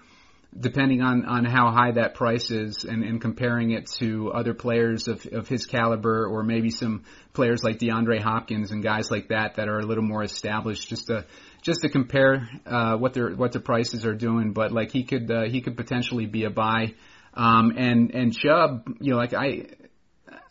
[0.58, 5.08] depending on, on how high that price is and, and comparing it to other players
[5.08, 9.56] of, of his caliber or maybe some players like DeAndre Hopkins and guys like that
[9.56, 11.26] that are a little more established just to
[11.64, 15.30] just to compare uh, what their what the prices are doing but like he could
[15.30, 16.94] uh, he could potentially be a buy
[17.34, 19.66] um, and and Chubb you know like I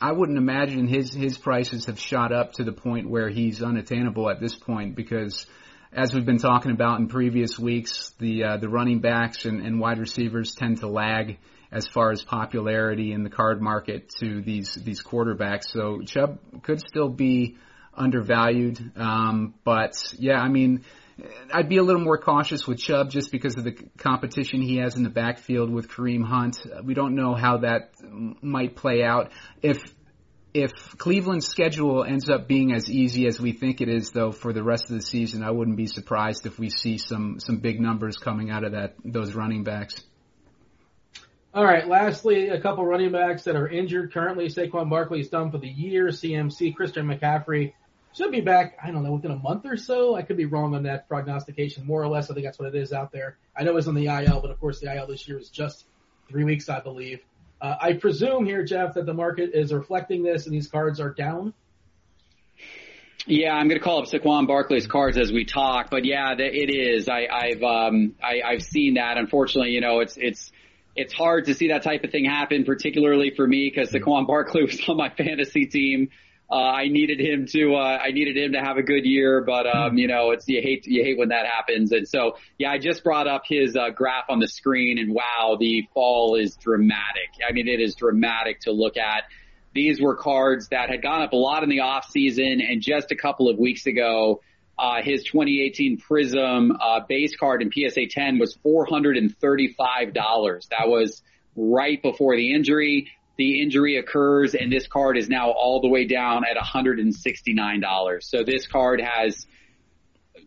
[0.01, 4.29] I wouldn't imagine his his prices have shot up to the point where he's unattainable
[4.29, 5.45] at this point because
[5.95, 9.79] as we've been talking about in previous weeks, the uh, the running backs and, and
[9.79, 11.37] wide receivers tend to lag
[11.71, 15.65] as far as popularity in the card market to these these quarterbacks.
[15.65, 17.57] So Chubb could still be
[17.93, 20.83] undervalued, um, but yeah, I mean.
[21.53, 24.95] I'd be a little more cautious with Chubb just because of the competition he has
[24.95, 26.57] in the backfield with Kareem Hunt.
[26.83, 27.91] We don't know how that
[28.41, 29.31] might play out.
[29.61, 29.83] If
[30.53, 34.53] if Cleveland's schedule ends up being as easy as we think it is, though, for
[34.53, 37.79] the rest of the season, I wouldn't be surprised if we see some some big
[37.79, 40.03] numbers coming out of that those running backs.
[41.55, 41.87] All right.
[41.87, 44.47] Lastly, a couple running backs that are injured currently.
[44.47, 46.07] Saquon Barkley is done for the year.
[46.07, 47.73] CMC Christian McCaffrey
[48.15, 48.77] should be back.
[48.83, 50.15] I don't know within a month or so.
[50.15, 52.29] I could be wrong on that prognostication, more or less.
[52.29, 53.37] I think that's what it is out there.
[53.57, 55.85] I know it's on the IL, but of course the IL this year is just
[56.29, 57.21] three weeks, I believe.
[57.61, 61.11] Uh, I presume here, Jeff, that the market is reflecting this and these cards are
[61.11, 61.53] down.
[63.25, 66.69] Yeah, I'm going to call up Saquon Barkley's cards as we talk, but yeah, it
[66.69, 67.07] is.
[67.07, 69.17] I, I've um, I, I've seen that.
[69.17, 70.51] Unfortunately, you know, it's it's
[70.93, 74.63] it's hard to see that type of thing happen, particularly for me because Saquon Barkley
[74.65, 76.09] was on my fantasy team.
[76.53, 79.65] Uh, I needed him to, uh, I needed him to have a good year, but,
[79.65, 81.91] um, you know, it's, you hate, you hate when that happens.
[81.91, 85.57] And so, yeah, I just brought up his, uh, graph on the screen and wow,
[85.59, 87.31] the fall is dramatic.
[87.49, 89.23] I mean, it is dramatic to look at.
[89.73, 93.11] These were cards that had gone up a lot in the off season and just
[93.11, 94.43] a couple of weeks ago,
[94.77, 100.13] uh, his 2018 Prizm, uh, base card in PSA 10 was $435.
[100.69, 101.23] That was
[101.55, 106.05] right before the injury the injury occurs and this card is now all the way
[106.05, 108.23] down at $169.
[108.23, 109.47] So this card has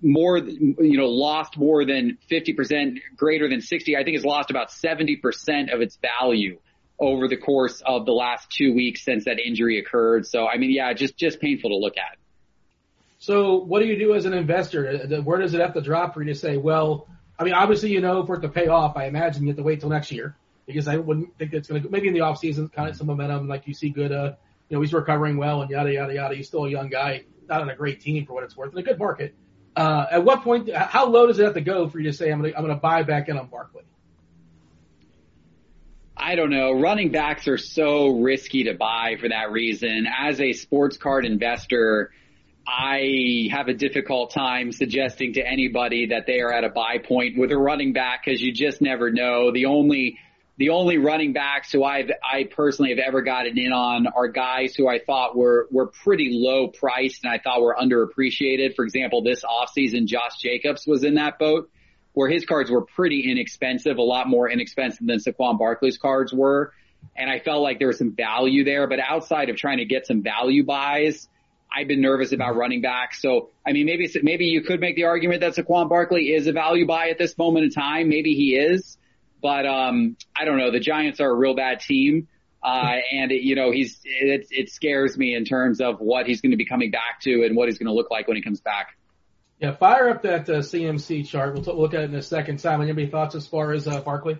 [0.02, 3.96] more, you know, lost more than 50%, greater than 60.
[3.96, 6.58] I think it's lost about 70% of its value
[6.98, 10.26] over the course of the last two weeks since that injury occurred.
[10.26, 12.18] So, I mean, yeah, just, just painful to look at.
[13.18, 15.08] So what do you do as an investor?
[15.10, 17.08] Uh, where does it have to drop for you to say, well,
[17.38, 19.62] I mean, obviously, you know, for it to pay off, I imagine you have to
[19.62, 20.36] wait till next year
[20.66, 23.06] because I wouldn't think it's going to maybe in the off season kind of some
[23.06, 24.32] momentum like you see good uh
[24.68, 27.62] you know he's recovering well and yada yada yada he's still a young guy not
[27.62, 29.34] on a great team for what it's worth in a good market
[29.76, 32.30] uh at what point how low does it have to go for you to say
[32.30, 33.82] I'm going to I'm going to buy back in on Barkley
[36.16, 36.72] I don't know.
[36.72, 40.06] Running backs are so risky to buy for that reason.
[40.18, 42.10] As a sports card investor,
[42.66, 47.38] I have a difficult time suggesting to anybody that they are at a buy point
[47.38, 49.52] with a running back because you just never know.
[49.52, 50.18] The only
[50.58, 54.74] the only running backs who I've, I personally have ever gotten in on are guys
[54.74, 58.74] who I thought were, were pretty low priced and I thought were underappreciated.
[58.74, 61.70] For example, this offseason, Josh Jacobs was in that boat
[62.14, 66.72] where his cards were pretty inexpensive, a lot more inexpensive than Saquon Barkley's cards were.
[67.14, 70.06] And I felt like there was some value there, but outside of trying to get
[70.06, 71.28] some value buys,
[71.70, 73.20] I've been nervous about running backs.
[73.20, 76.52] So, I mean, maybe, maybe you could make the argument that Saquon Barkley is a
[76.52, 78.08] value buy at this moment in time.
[78.08, 78.96] Maybe he is.
[79.40, 80.70] But um, I don't know.
[80.70, 82.28] The Giants are a real bad team.
[82.62, 86.40] Uh, and it, you know, he's, it, it scares me in terms of what he's
[86.40, 88.42] going to be coming back to and what he's going to look like when he
[88.42, 88.96] comes back.
[89.60, 91.54] Yeah, fire up that uh, CMC chart.
[91.54, 92.60] We'll, t- look at it in a second.
[92.60, 94.38] Simon, any thoughts as far as uh, Barkley?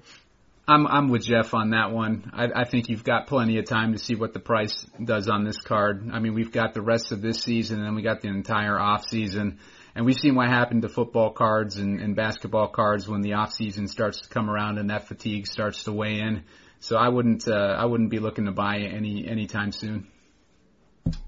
[0.68, 2.30] I'm I'm with Jeff on that one.
[2.34, 5.44] I, I think you've got plenty of time to see what the price does on
[5.44, 6.10] this card.
[6.12, 9.08] I mean, we've got the rest of this season, and we got the entire off
[9.08, 9.60] season.
[9.96, 13.54] And we've seen what happened to football cards and, and basketball cards when the off
[13.54, 16.44] season starts to come around and that fatigue starts to weigh in.
[16.80, 20.06] So I wouldn't uh, I wouldn't be looking to buy any anytime soon.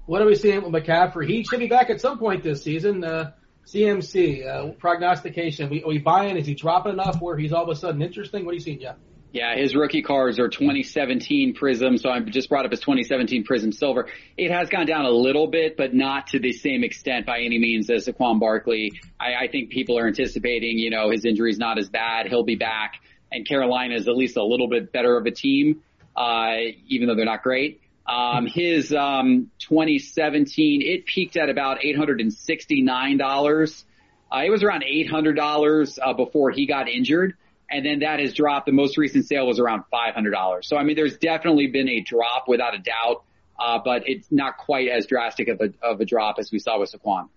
[0.05, 1.27] What are we seeing with McCaffrey?
[1.27, 3.03] He should be back at some point this season.
[3.03, 3.31] Uh,
[3.65, 5.71] CMC uh, prognostication.
[5.71, 6.37] We, we buying?
[6.37, 8.45] Is he dropping enough where he's all of a sudden interesting?
[8.45, 8.97] What are you seeing, Jeff?
[9.31, 14.07] His rookie cards are 2017 Prizm, so I just brought up his 2017 Prizm Silver.
[14.37, 17.59] It has gone down a little bit, but not to the same extent by any
[17.59, 18.99] means as Saquon Barkley.
[19.19, 22.27] I, I think people are anticipating, you know, his injury's not as bad.
[22.27, 22.95] He'll be back,
[23.31, 25.83] and Carolina is at least a little bit better of a team,
[26.17, 26.55] uh,
[26.87, 27.81] even though they're not great.
[28.07, 33.83] Um, his um, 2017, it peaked at about $869.
[34.31, 37.35] Uh, it was around $800 uh, before he got injured
[37.69, 38.65] and then that has dropped.
[38.65, 40.63] The most recent sale was around $500.
[40.63, 43.23] So I mean, there's definitely been a drop without a doubt,
[43.59, 46.79] uh, but it's not quite as drastic of a, of a drop as we saw
[46.79, 47.29] with Saquon.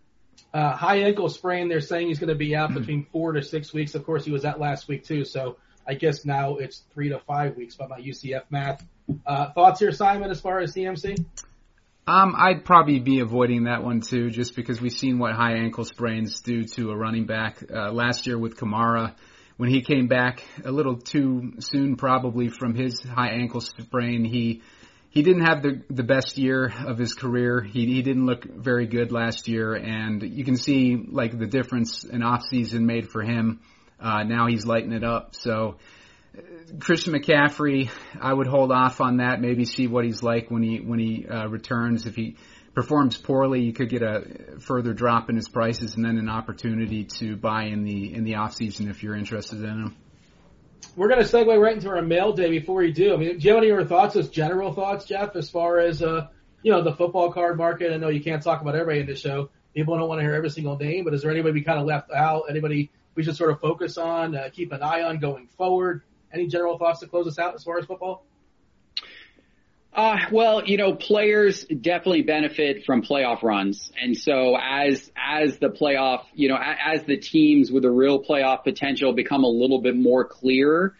[0.52, 1.68] Uh, high ankle sprain.
[1.68, 3.94] They're saying he's going to be out between four to six weeks.
[3.94, 5.24] Of course, he was out last week too.
[5.24, 5.56] So
[5.86, 8.84] I guess now it's three to five weeks by my UCF math.
[9.26, 11.24] Uh, thoughts here, Simon, as far as CMC?
[12.06, 15.84] Um, I'd probably be avoiding that one too, just because we've seen what high ankle
[15.84, 17.62] sprains do to a running back.
[17.72, 19.14] Uh, last year with Kamara,
[19.56, 24.62] when he came back a little too soon, probably from his high ankle sprain, he
[25.10, 27.60] he didn't have the the best year of his career.
[27.60, 32.04] He he didn't look very good last year, and you can see like the difference
[32.04, 33.60] an off season made for him.
[34.00, 35.34] Uh, now he's lighting it up.
[35.36, 35.76] So
[36.80, 37.90] Christian McCaffrey,
[38.20, 39.40] I would hold off on that.
[39.40, 42.06] Maybe see what he's like when he when he uh, returns.
[42.06, 42.36] If he
[42.74, 47.04] performs poorly, you could get a further drop in his prices, and then an opportunity
[47.04, 49.96] to buy in the in the off season if you're interested in him.
[50.96, 52.50] We're going to segue right into our mail day.
[52.50, 55.36] Before we do, I mean, do you have any other thoughts, as general thoughts, Jeff,
[55.36, 56.28] as far as uh,
[56.62, 57.92] you know the football card market?
[57.92, 59.50] I know you can't talk about everybody in the show.
[59.74, 61.86] People don't want to hear every single name, but is there anybody we kind of
[61.86, 62.44] left out?
[62.50, 66.02] Anybody we should sort of focus on, uh, keep an eye on going forward?
[66.32, 68.24] Any general thoughts to close us out as far as football?
[69.94, 73.92] Uh, well, you know, players definitely benefit from playoff runs.
[74.00, 78.64] And so as, as the playoff, you know, as the teams with a real playoff
[78.64, 80.94] potential become a little bit more clear,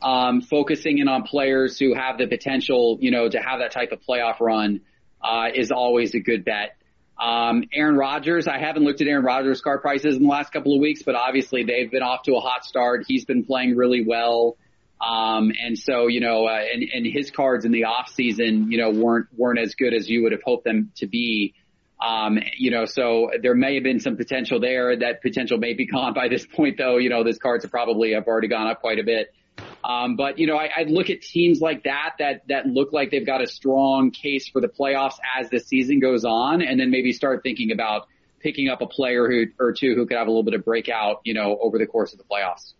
[0.00, 3.90] um, focusing in on players who have the potential, you know, to have that type
[3.90, 4.80] of playoff run,
[5.20, 6.76] uh, is always a good bet.
[7.18, 10.74] Um, Aaron Rodgers, I haven't looked at Aaron Rodgers card prices in the last couple
[10.74, 13.06] of weeks, but obviously they've been off to a hot start.
[13.08, 14.56] He's been playing really well.
[15.00, 18.78] Um, and so, you know, uh, and, and his cards in the off season, you
[18.78, 21.54] know, weren't, weren't as good as you would have hoped them to be.
[22.04, 24.96] Um, you know, so there may have been some potential there.
[24.96, 26.96] That potential may be gone by this point though.
[26.96, 29.32] You know, those cards have probably have already gone up quite a bit.
[29.84, 33.10] Um, but you know, I, I look at teams like that, that, that look like
[33.10, 36.90] they've got a strong case for the playoffs as the season goes on and then
[36.90, 38.08] maybe start thinking about
[38.40, 41.20] picking up a player who, or two who could have a little bit of breakout,
[41.24, 42.74] you know, over the course of the playoffs.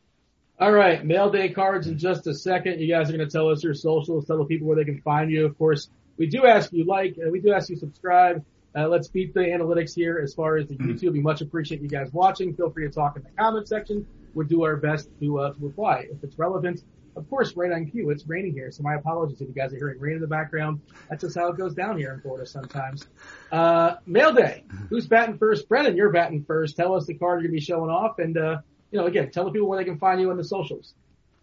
[0.59, 2.80] All right, mail day cards in just a second.
[2.80, 5.02] You guys are going to tell us your socials, tell the people where they can
[5.02, 5.44] find you.
[5.44, 8.42] Of course, we do ask you like, uh, we do ask you subscribe.
[8.74, 10.92] Uh, let's beat the analytics here as far as the mm-hmm.
[10.92, 11.12] YouTube.
[11.12, 12.57] We much appreciate you guys watching.
[12.57, 14.07] Feel free to talk in the comment section.
[14.32, 16.82] We'll do our best to, uh, to reply if it's relevant.
[17.16, 18.09] Of course, right on cue.
[18.09, 20.80] It's raining here, so my apologies if you guys are hearing rain in the background.
[21.11, 23.07] That's just how it goes down here in Florida sometimes.
[23.52, 24.64] Uh, mail day.
[24.88, 25.68] Who's batting first?
[25.68, 26.76] Brennan, you're batting first.
[26.76, 28.57] Tell us the card you're going to be showing off and, uh,
[28.91, 30.95] you know, again, tell the people where they can find you on the socials.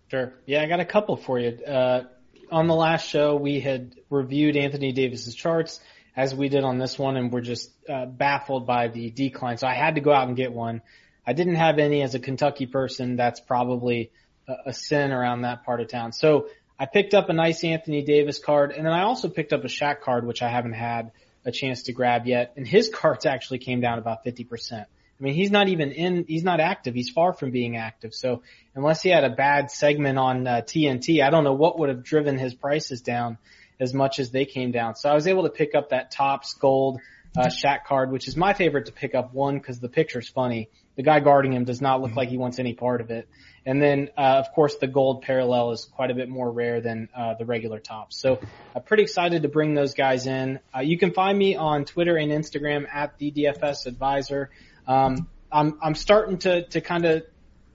[0.10, 0.34] Sure.
[0.46, 1.60] Yeah, I got a couple for you.
[1.64, 2.04] Uh,
[2.52, 5.80] on the last show, we had reviewed Anthony Davis's charts
[6.16, 9.58] as we did on this one, and we're just uh, baffled by the decline.
[9.58, 10.82] So I had to go out and get one.
[11.26, 13.16] I didn't have any as a Kentucky person.
[13.16, 14.12] That's probably
[14.48, 16.12] a, a sin around that part of town.
[16.12, 16.48] So
[16.80, 19.68] I picked up a nice Anthony Davis card, and then I also picked up a
[19.68, 21.12] Shaq card, which I haven't had
[21.46, 22.54] a chance to grab yet.
[22.56, 24.86] And his cards actually came down about 50%.
[25.24, 26.94] I mean, he's not even in, he's not active.
[26.94, 28.14] He's far from being active.
[28.14, 28.44] So
[28.76, 32.04] unless he had a bad segment on uh, TNT, I don't know what would have
[32.04, 33.38] driven his prices down
[33.80, 34.96] as much as they came down.
[34.96, 37.00] So I was able to pick up that Topps gold
[37.38, 39.34] uh, Shaq card, which is my favorite to pick up.
[39.34, 40.68] One, because the picture's funny.
[40.98, 43.30] The guy guarding him does not look like he wants any part of it.
[43.66, 47.08] And then, uh, of course, the gold parallel is quite a bit more rare than
[47.16, 48.20] uh, the regular Topps.
[48.20, 48.42] So
[48.76, 50.60] I'm pretty excited to bring those guys in.
[50.76, 54.50] Uh, you can find me on Twitter and Instagram at the DFS Advisor.
[54.88, 57.24] Um, I'm I'm starting to to kind of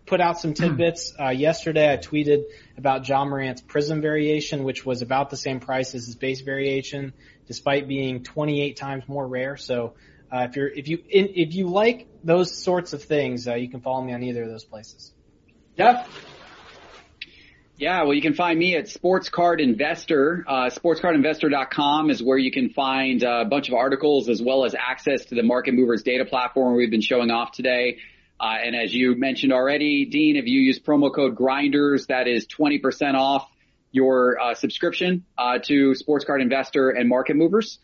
[0.07, 1.13] put out some tidbits.
[1.19, 2.45] Uh, yesterday I tweeted
[2.77, 7.13] about Ja Morant's Prizm variation, which was about the same price as his base variation,
[7.47, 9.57] despite being 28 times more rare.
[9.57, 9.95] So
[10.33, 13.69] uh, if you're if you in, if you like those sorts of things, uh, you
[13.69, 15.13] can follow me on either of those places.
[15.77, 16.07] Yeah.
[17.79, 20.45] Yeah, well, you can find me at Sports Card Investor.
[20.49, 25.27] Uh, sportscardinvestor.com is where you can find a bunch of articles as well as access
[25.27, 27.99] to the Market Movers data platform we've been showing off today.
[28.41, 32.49] Uh, and as you mentioned already, Dean, if you use promo code Grinders, that is
[32.49, 33.49] 20% off
[33.93, 37.79] your uh, subscription uh, to Sports Card Investor and Market Movers.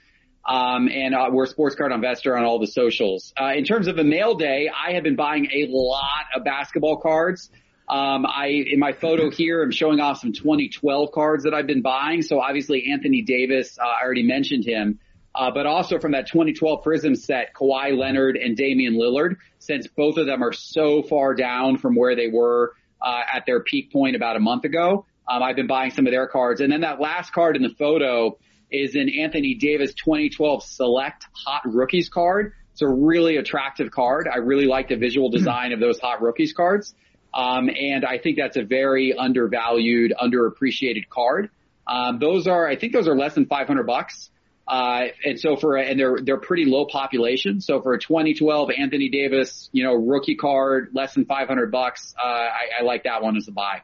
[0.45, 3.33] Um, and uh, we're Sports Card Investor on all the socials.
[3.41, 6.97] Uh, in terms of a mail day, I have been buying a lot of basketball
[6.97, 7.49] cards.
[7.89, 11.83] Um, I, in my photo here, I'm showing off some 2012 cards that I've been
[11.83, 12.23] buying.
[12.23, 14.99] So obviously Anthony Davis, uh, I already mentioned him.
[15.35, 20.17] Uh, but also from that 2012 Prizm set, Kawhi Leonard and Damian Lillard, since both
[20.17, 24.15] of them are so far down from where they were, uh, at their peak point
[24.15, 25.07] about a month ago.
[25.29, 26.61] Um, I've been buying some of their cards.
[26.61, 28.39] And then that last card in the photo
[28.71, 32.53] is an Anthony Davis 2012 Select Hot Rookies card.
[32.73, 34.29] It's a really attractive card.
[34.33, 36.95] I really like the visual design of those Hot Rookies cards.
[37.35, 41.51] Um, and I think that's a very undervalued, underappreciated card.
[41.87, 44.31] Um, those are, I think those are less than 500 bucks.
[44.67, 47.61] Uh, and so for, and they're, they're pretty low population.
[47.61, 52.27] So for a 2012 Anthony Davis, you know, rookie card, less than 500 bucks, uh,
[52.27, 53.83] I, I like that one as a buy.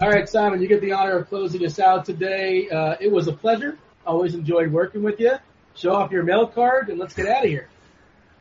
[0.00, 2.68] All right, Simon, you get the honor of closing us out today.
[2.68, 3.78] Uh, it was a pleasure.
[4.06, 5.32] Always enjoyed working with you.
[5.74, 7.68] Show off your mail card and let's get out of here.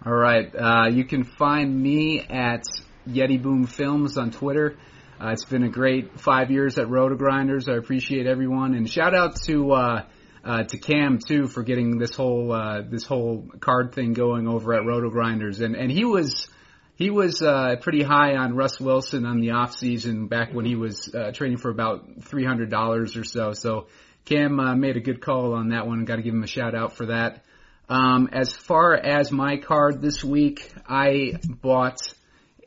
[0.06, 0.54] All right.
[0.54, 2.64] Uh, you can find me at
[3.08, 4.78] Yeti Boom Films on Twitter.
[5.20, 7.68] Uh, it's been a great five years at RotoGrinders.
[7.68, 10.06] I appreciate everyone, and shout out to uh,
[10.44, 14.76] uh, to Cam too for getting this whole uh, this whole card thing going over
[14.76, 16.48] at RotoGrinders, and and he was
[16.96, 20.76] he was uh, pretty high on Russ Wilson on the off season back when he
[20.76, 23.54] was uh, trading for about three hundred dollars or so.
[23.54, 23.88] So
[24.26, 26.06] Cam made a good call on that one.
[26.06, 27.44] Got to give him a shout out for that.
[27.90, 31.98] Um, as far as my card this week, I bought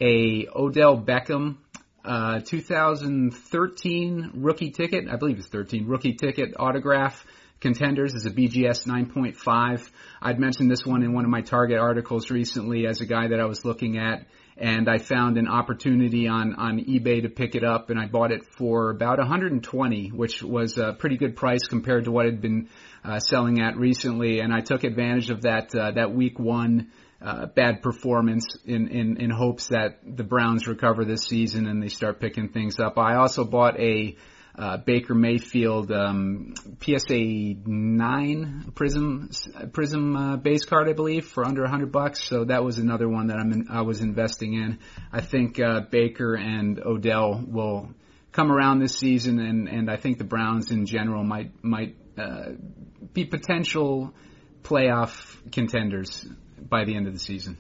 [0.01, 1.57] a Odell Beckham
[2.05, 5.09] uh, 2013 rookie ticket.
[5.11, 7.25] I believe it's 13 rookie ticket autograph.
[7.61, 9.91] Contenders is a BGS 9.5.
[10.23, 13.39] I'd mentioned this one in one of my Target articles recently as a guy that
[13.39, 14.27] I was looking at,
[14.57, 18.33] and I found an opportunity on on eBay to pick it up, and I bought
[18.33, 22.71] it for about 120, which was a pretty good price compared to what had been
[23.05, 26.91] uh, selling at recently, and I took advantage of that uh, that week one
[27.23, 31.89] uh, bad performance in, in, in hopes that the Browns recover this season and they
[31.89, 32.97] start picking things up.
[32.99, 34.17] I also bought a
[34.59, 37.19] uh, Baker Mayfield um, PSA
[37.67, 39.31] nine Prizm
[39.71, 42.23] Prizm uh, base card, I believe, for under hundred bucks.
[42.25, 44.79] So that was another one that I'm in, I was investing in.
[45.13, 47.91] I think uh, Baker and Odell will
[48.33, 52.51] come around this season, and, and I think the Browns in general might might uh,
[53.15, 54.13] be potential
[54.63, 56.27] playoff contenders
[56.69, 57.57] by the end of the season.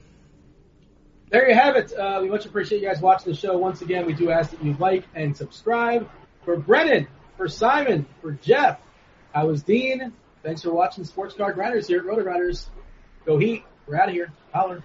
[1.30, 1.92] There you have it.
[1.92, 3.56] Uh, we much appreciate you guys watching the show.
[3.56, 6.10] Once again, we do ask that you like and subscribe.
[6.44, 8.80] For Brennan, for Simon, for Jeff,
[9.32, 10.12] I was Dean.
[10.42, 12.66] Thanks for watching Sports Card Grinders here at RotoGrinders.
[13.26, 13.62] Go Heat.
[13.86, 14.32] We're out of here.
[14.52, 14.82] Holler.